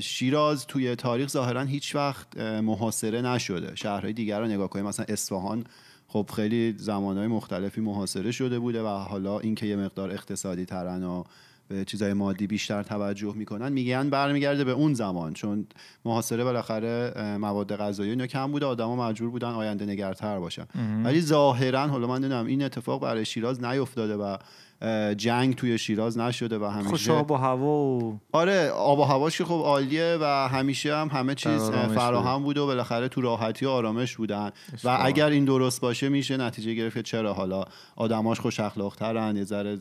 شیراز 0.00 0.66
توی 0.66 0.96
تاریخ 0.96 1.28
ظاهرا 1.28 1.62
هیچ 1.62 1.94
وقت 1.94 2.36
محاصره 2.38 3.22
نشده. 3.22 3.72
شهرهای 3.74 4.12
دیگر 4.12 4.40
رو 4.40 4.46
نگاه 4.46 4.68
کنیم. 4.68 4.86
مثلا 4.86 5.06
اصفهان 5.08 5.64
خب 6.12 6.30
خیلی 6.36 6.74
زمانهای 6.78 7.26
مختلفی 7.26 7.80
محاصره 7.80 8.30
شده 8.30 8.58
بوده 8.58 8.82
و 8.82 8.86
حالا 8.86 9.38
اینکه 9.38 9.66
یه 9.66 9.76
مقدار 9.76 10.10
اقتصادی 10.10 10.64
ترن 10.64 11.02
و 11.02 11.24
به 11.68 11.84
چیزای 11.84 12.12
مادی 12.12 12.46
بیشتر 12.46 12.82
توجه 12.82 13.34
می‌کنن 13.36 13.72
میگن 13.72 14.10
برمیگرده 14.10 14.64
به 14.64 14.72
اون 14.72 14.94
زمان. 14.94 15.32
چون 15.32 15.66
محاصره 16.04 16.44
بالاخره 16.44 17.12
مواد 17.36 17.76
غذایی 17.76 18.10
اینا 18.10 18.26
کم 18.26 18.52
بوده 18.52 18.66
آدما 18.66 19.08
مجبور 19.08 19.30
بودن 19.30 19.48
آینده 19.48 19.86
نگرتر 19.86 20.38
باشن. 20.38 20.66
ولی 21.04 21.20
ظاهرا 21.20 21.86
حالا 21.86 22.06
من 22.06 22.18
نمی‌دونم 22.18 22.46
این 22.46 22.62
اتفاق 22.62 23.02
برای 23.02 23.24
شیراز 23.24 23.64
نیفتاده 23.64 24.16
و 24.16 24.36
جنگ 25.16 25.54
توی 25.54 25.78
شیراز 25.78 26.18
نشده 26.18 26.58
و 26.58 26.64
همیشه 26.64 26.88
خوش 26.88 27.10
آب 27.10 27.30
و 27.30 27.34
هوا 27.34 27.82
و 27.82 28.20
آره 28.32 28.68
آب 28.68 28.98
و 28.98 29.02
هواش 29.02 29.38
که 29.38 29.44
خب 29.44 29.62
عالیه 29.64 30.18
و 30.20 30.48
همیشه 30.48 30.96
هم 30.96 31.08
همه 31.08 31.34
چیز 31.34 31.70
فراهم 31.70 32.42
بوده 32.42 32.60
و 32.60 32.66
بالاخره 32.66 33.08
تو 33.08 33.20
راحتی 33.20 33.66
و 33.66 33.68
آرامش 33.68 34.16
بودن. 34.16 34.50
و. 34.84 34.98
اگر 35.02 35.26
این 35.26 35.44
درست 35.44 35.80
باشه 35.80 36.08
میشه 36.08 36.36
نتیجه 36.36 36.74
گرفت 36.74 36.96
که 36.96 37.02
چرا 37.02 37.34
حالا 37.34 37.64
آدماش 37.96 38.40
خوش 38.40 38.60
اخلاق 38.60 38.96
ترن 38.96 39.36
یه 39.36 39.44
ذره 39.44 39.78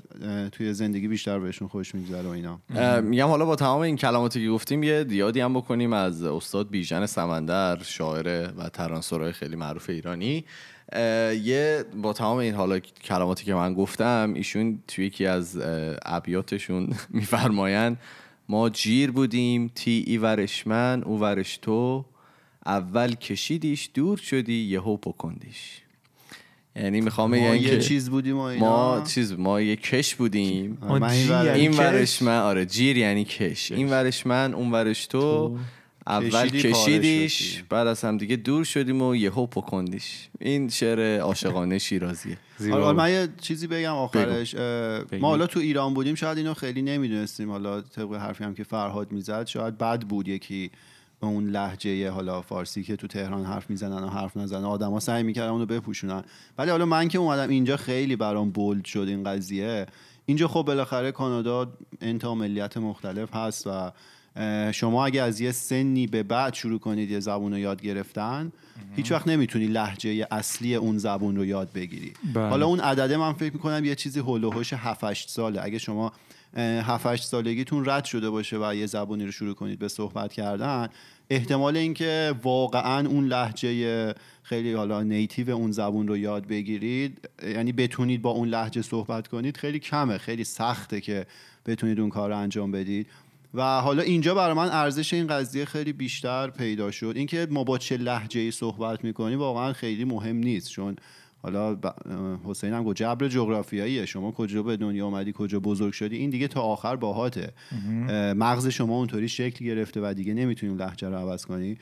توی 0.52 0.74
زندگی 0.74 1.08
بیشتر 1.08 1.40
بهشون 1.40 1.68
خوش 1.68 1.96
میگذره 1.96 2.28
و 2.28 2.30
اینا. 2.30 2.60
میگم 3.02 3.28
حالا 3.28 3.46
با 3.46 3.56
تمام 3.56 3.82
این 3.82 3.96
کلماتی 3.96 4.46
که 4.46 4.52
گفتیم 4.52 4.84
یه 4.84 5.04
دیادی 5.04 5.42
هم 5.42 5.54
بکنیم 5.54 5.94
از 5.94 6.24
استاد 6.24 6.70
بیژن 6.70 7.06
سمندر 7.06 7.84
شاعر 7.84 8.50
و 8.58 8.70
ترانسورای 8.70 9.32
خیلی 9.32 9.56
معروف 9.56 9.90
ایرانی. 9.90 10.46
یه 11.44 11.86
با 12.02 12.14
تمام 12.14 12.38
این 12.38 12.54
حالا 12.54 12.80
کلماتی 12.80 13.46
که 13.46 13.54
من 13.54 13.74
گفتم 13.74 14.32
ایشون 14.36 14.80
توی 14.88 15.06
یکی 15.06 15.26
از 15.26 15.60
ابیاتشون 16.06 16.94
میفرماین 17.10 17.98
ما 18.50 18.70
جیر 18.70 19.12
بودیم 19.12 19.72
تی 19.76 20.04
ای 20.08 20.18
ورش 20.18 20.68
من 20.68 21.04
او 21.04 21.20
ورش 21.20 21.58
تو 21.58 22.06
اول 22.66 23.16
کشیدیش 23.16 23.90
دور 23.94 24.18
شدی 24.18 24.54
یهو 24.54 24.98
پکندیش 24.98 25.82
یعنی 26.76 27.02
می‌خوام 27.02 27.30
ما 27.30 27.36
بگم 27.36 27.56
یه 27.56 27.80
چیز 27.80 28.10
بودیم 28.10 28.38
اینا. 28.38 28.66
ما 28.66 29.04
چیز 29.08 29.34
ما 29.34 29.62
یه 29.62 29.76
کش 29.76 30.16
بودیم. 30.16 30.78
یعنی 31.46 31.60
این 31.60 31.72
کش؟ 31.72 31.80
ورش 31.80 32.22
من 32.22 32.40
آره 32.40 32.66
جیر 32.66 32.98
یعنی 32.98 33.26
کش. 33.26 33.72
این 33.72 33.90
ورش 33.90 34.26
من 34.26 34.54
اون 34.54 34.72
ورش 34.72 35.08
تو. 35.08 35.58
اول 36.08 36.50
کشیدیش. 36.50 37.64
بعد 37.70 37.88
از 37.88 38.02
هم 38.02 38.18
دیگه 38.18 38.36
دور 38.36 38.64
شدیم 38.64 39.02
و 39.02 39.16
یهو 39.16 39.46
پکندیش. 39.46 40.30
این 40.40 40.70
شعر 40.70 41.20
عاشقانه 41.20 41.78
شیرازیه. 41.78 42.38
حالا 42.60 42.88
بود. 42.88 42.96
من 42.96 43.12
یه 43.12 43.28
چیزی 43.42 43.68
بگم 43.68 43.94
آخرش. 43.94 44.56
ما 45.20 45.28
حالا 45.28 45.48
تو 45.48 45.60
ایران 45.60 45.94
بودیم 45.94 46.16
شاید 46.16 46.38
اینو 46.38 46.54
خیلی 46.54 46.82
نمی‌دونستیم. 46.82 47.52
حالا 47.52 47.82
طبق 47.82 48.14
حرفی 48.14 48.44
هم 48.44 48.54
که 48.54 48.64
فرهاد 48.64 49.12
می‌زد 49.12 49.46
شاید 49.48 49.78
بد 49.78 50.02
بود 50.02 50.28
یکی 50.28 50.72
به 51.20 51.28
اون 51.28 51.50
لحجه 51.50 52.10
حالا 52.10 52.42
فارسی 52.42 52.84
که 52.84 52.96
تو 52.96 53.08
تهران 53.08 53.46
حرف 53.46 53.70
می‌زنن 53.70 54.04
و 54.04 54.08
حرف 54.08 54.38
نزنن. 54.38 54.66
آدما 54.66 55.00
سعی 55.00 55.24
می‌کردن 55.24 55.50
اونو 55.50 55.66
بپوشونن. 55.66 56.24
ولی 56.58 56.72
حالا 56.72 56.86
من 56.86 57.08
که 57.08 57.18
اومدم 57.18 57.50
اینجا 57.50 57.78
خیلی 57.78 58.16
برام 58.16 58.52
بولد 58.52 58.86
شد 58.86 59.06
این 59.08 59.24
قضیه. 59.24 59.86
اینجا 60.26 60.48
خب 60.48 60.62
بالاخره 60.62 61.12
کانادا 61.12 61.74
انتا 62.02 62.36
ملیت 62.36 62.78
مختلف 62.78 63.36
هست 63.36 63.68
و 63.68 63.92
شما 64.72 65.06
اگه 65.06 65.22
از 65.22 65.42
یه 65.42 65.52
سنی 65.52 66.08
به 66.08 66.24
بعد 66.24 66.54
شروع 66.54 66.80
کنید 66.80 67.12
یه 67.12 67.20
زبون 67.20 67.52
رو 67.52 67.58
یاد 67.58 67.82
گرفتن 67.82 68.52
هیچ 68.96 69.12
وقت 69.12 69.28
نمی‌تونی 69.28 69.68
لحجه 69.68 70.28
اصلی 70.32 70.76
اون 70.76 70.98
زبون 70.98 71.36
رو 71.36 71.46
یاد 71.46 71.74
بگیری. 71.74 72.14
بله. 72.34 72.50
حالا 72.50 72.66
اون 72.66 72.80
عدده 72.80 73.18
من 73.18 73.34
فکر 73.34 73.54
می‌کنم 73.54 73.86
یه 73.86 73.96
چیزی 73.96 74.20
هول 74.20 74.44
و 74.44 74.50
هوش 74.50 74.74
7 74.74 75.04
8 75.04 75.30
ساله. 75.30 75.64
اگه 75.64 75.78
شما 75.78 76.12
7 76.58 77.06
8 77.06 77.24
سالگیتون 77.24 77.90
رد 77.90 78.06
شده 78.06 78.30
باشه 78.30 78.58
و 78.58 78.76
یه 78.76 78.86
زبونی 78.86 79.26
رو 79.26 79.32
شروع 79.32 79.54
کنید 79.54 79.80
به 79.80 79.88
صحبت 79.88 80.34
کردن 80.34 80.88
احتمال 81.30 81.78
اینکه 81.78 82.34
واقعا 82.44 83.08
اون 83.08 83.26
لحجه 83.26 84.14
خیلی 84.44 84.74
حالا 84.74 85.04
نیتیو 85.04 85.50
اون 85.50 85.72
زبون 85.72 86.08
رو 86.08 86.18
یاد 86.18 86.48
بگیرید 86.48 87.30
یعنی 87.44 87.72
بتونید 87.72 88.22
با 88.22 88.30
اون 88.30 88.48
لحجه 88.48 88.82
صحبت 88.82 89.28
کنید 89.28 89.58
خیلی 89.58 89.80
کمه 89.80 90.18
خیلی 90.18 90.44
سخته 90.44 91.02
که 91.02 91.26
بتونید 91.66 92.00
اون 92.00 92.10
کار 92.10 92.30
رو 92.30 92.38
انجام 92.38 92.72
بدید. 92.72 93.08
و 93.54 93.82
حالا 93.82 94.04
اینجا 94.04 94.36
برای 94.36 94.54
من 94.56 94.70
ارزش 94.70 95.14
این 95.14 95.28
قضیه 95.28 95.66
خیلی 95.66 95.94
بیشتر 95.94 96.50
پیدا 96.50 96.92
شد. 96.92 97.14
اینکه 97.16 97.48
ما 97.52 97.64
با 97.64 97.78
چه 97.78 97.98
لحجه 97.98 98.52
صحبت 98.52 99.04
می‌کنیم 99.04 99.40
واقعا 99.40 99.74
خیلی 99.74 100.06
مهم 100.06 100.36
نیست. 100.36 100.70
چون 100.70 100.96
حالا 101.44 101.76
ب- 101.76 101.96
حسین 102.46 102.74
هم 102.74 102.84
گفت 102.84 102.98
جبر 102.98 103.28
جغرافیاییه. 103.28 104.06
شما 104.06 104.32
کجا 104.32 104.64
به 104.64 104.78
دنیا 104.78 105.08
آمدی 105.08 105.34
کجا 105.36 105.60
بزرگ 105.60 105.94
شدی؟ 105.94 106.18
این 106.18 106.30
دیگه 106.30 106.48
تا 106.48 106.62
آخر 106.62 106.96
باهاته. 106.96 107.54
اه، 108.10 108.34
مغز 108.34 108.68
شما 108.68 108.98
اونطوری 108.98 109.30
شکل 109.30 109.66
گرفته 109.66 110.00
و 110.04 110.14
دیگه 110.14 110.34
نمی‌تونی 110.34 110.72
اون 110.72 110.82
لحجه 110.82 111.10
رو 111.10 111.16
عوض 111.16 111.46
کنی 111.46 111.78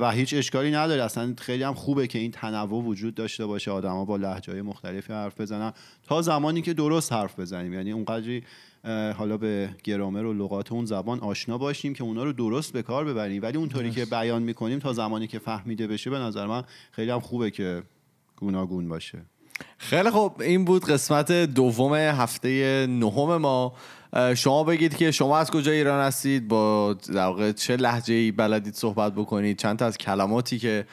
و 0.00 0.10
هیچ 0.10 0.34
اشکالی 0.34 0.70
نداره. 0.70 1.02
اصلا 1.02 1.34
خیلی 1.38 1.62
هم 1.62 1.74
خوبه 1.74 2.06
که 2.06 2.18
این 2.18 2.30
تنوع 2.30 2.84
وجود 2.84 3.14
داشته 3.14 3.46
باشه. 3.46 3.70
آدما 3.70 4.04
با 4.04 4.16
لهجه 4.16 4.52
های 4.52 4.62
مختلفی 4.62 5.12
حرف 5.12 5.40
بزنن. 5.40 5.72
تا 6.02 6.22
زمانی 6.22 6.62
که 6.62 6.74
درست 6.74 7.12
حرف 7.12 7.40
بزنیم. 7.40 7.72
یعنی 7.72 7.92
اونقدری 7.92 8.42
حالا 9.16 9.36
به 9.36 9.70
گرامر 9.84 10.24
و 10.24 10.32
لغات 10.32 10.72
اون 10.72 10.86
زبان 10.86 11.20
آشنا 11.20 11.58
باشیم 11.58 11.94
که 11.94 12.04
اونا 12.04 12.24
رو 12.24 12.32
درست 12.32 12.72
به 12.72 12.82
کار 12.82 13.04
ببریم. 13.04 13.42
ولی 13.42 13.58
اونطوری 13.58 13.90
که 13.90 14.04
بیان 14.04 14.42
می‌کنیم 14.42 14.78
تا 14.78 14.92
زمانی 14.92 15.26
که 15.26 15.38
فهمیده 15.38 15.86
بشه 15.86 16.10
به 16.10 16.18
نظر 16.18 16.46
من 16.46 16.62
خیلی 16.92 17.10
هم 17.10 17.20
خوبه 17.20 17.50
که 17.50 17.82
گوناگون 18.36 18.88
باشه. 18.88 19.22
خیلی 19.78 20.10
خوب. 20.10 20.40
این 20.40 20.64
بود 20.64 20.84
قسمت 20.84 21.32
دوم 21.32 21.94
هفته 21.94 22.86
نهم 22.90 23.36
ما. 23.36 23.74
شما 24.36 24.64
بگید 24.64 24.96
که 24.96 25.10
شما 25.10 25.38
از 25.38 25.50
کجا 25.50 25.72
ایران 25.72 26.00
هستید؟ 26.06 26.48
با 26.48 26.92
در 26.92 27.26
واقع 27.26 27.52
چه 27.52 27.76
لهجه 27.76 28.14
ای 28.14 28.32
بلدید 28.32 28.74
صحبت 28.74 29.12
بکنید؟ 29.12 29.58
چند 29.58 29.78
تا 29.78 29.86
از 29.86 29.98
کلماتی 29.98 30.58
که 30.58 30.86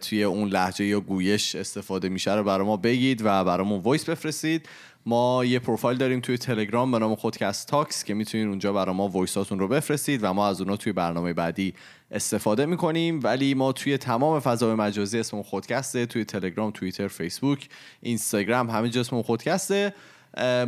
توی 0.00 0.22
اون 0.22 0.48
لهجه 0.48 0.84
یا 0.84 1.00
گویش 1.00 1.54
استفاده 1.54 2.08
میشه 2.08 2.34
رو 2.34 2.44
برای 2.44 2.66
ما 2.66 2.76
بگید 2.76 3.22
و 3.24 3.44
برامون 3.44 3.80
voice 3.80 4.04
بفرستید. 4.04 4.68
ما 5.06 5.44
یه 5.44 5.58
پروفایل 5.58 5.98
داریم 5.98 6.20
توی 6.20 6.38
تلگرام 6.38 6.90
به 6.92 6.98
نام 6.98 7.14
خودکست 7.14 7.68
تاکس 7.68 8.04
که 8.04 8.14
می‌تونید 8.14 8.46
اونجا 8.48 8.72
برای 8.72 8.94
ما 8.94 9.08
voice 9.08 9.39
اتون 9.39 9.58
رو 9.58 9.68
بفرستید 9.68 10.20
و 10.22 10.32
ما 10.32 10.46
از 10.46 10.60
اونها 10.60 10.76
توی 10.76 10.92
برنامه 10.92 11.32
بعدی 11.32 11.74
استفاده 12.10 12.66
می‌کنیم. 12.66 13.20
ولی 13.22 13.54
ما 13.54 13.72
توی 13.72 13.98
تمام 13.98 14.40
فضای 14.40 14.74
مجازی 14.74 15.18
اسممون 15.18 15.44
خودکسته 15.44 16.06
توی 16.06 16.24
تلگرام 16.24 16.70
توییتر 16.70 17.08
فیسبوک 17.08 17.68
اینستاگرام 18.02 18.70
همه 18.70 18.88
جا 18.88 19.00
اسممون 19.00 19.22
خودکسته. 19.22 19.94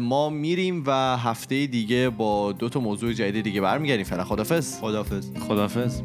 ما 0.00 0.30
میریم 0.30 0.84
و 0.86 1.16
هفته 1.16 1.66
دیگه 1.66 2.10
با 2.10 2.52
دو 2.52 2.68
تا 2.68 2.80
موضوع 2.80 3.12
جدید 3.12 3.44
دیگه 3.44 3.60
برمیگردیم. 3.60 4.04
فعلا 4.04 4.24
خدافظ 4.24 4.80
خدافظ 4.80 5.30
خدافظ 5.48 6.00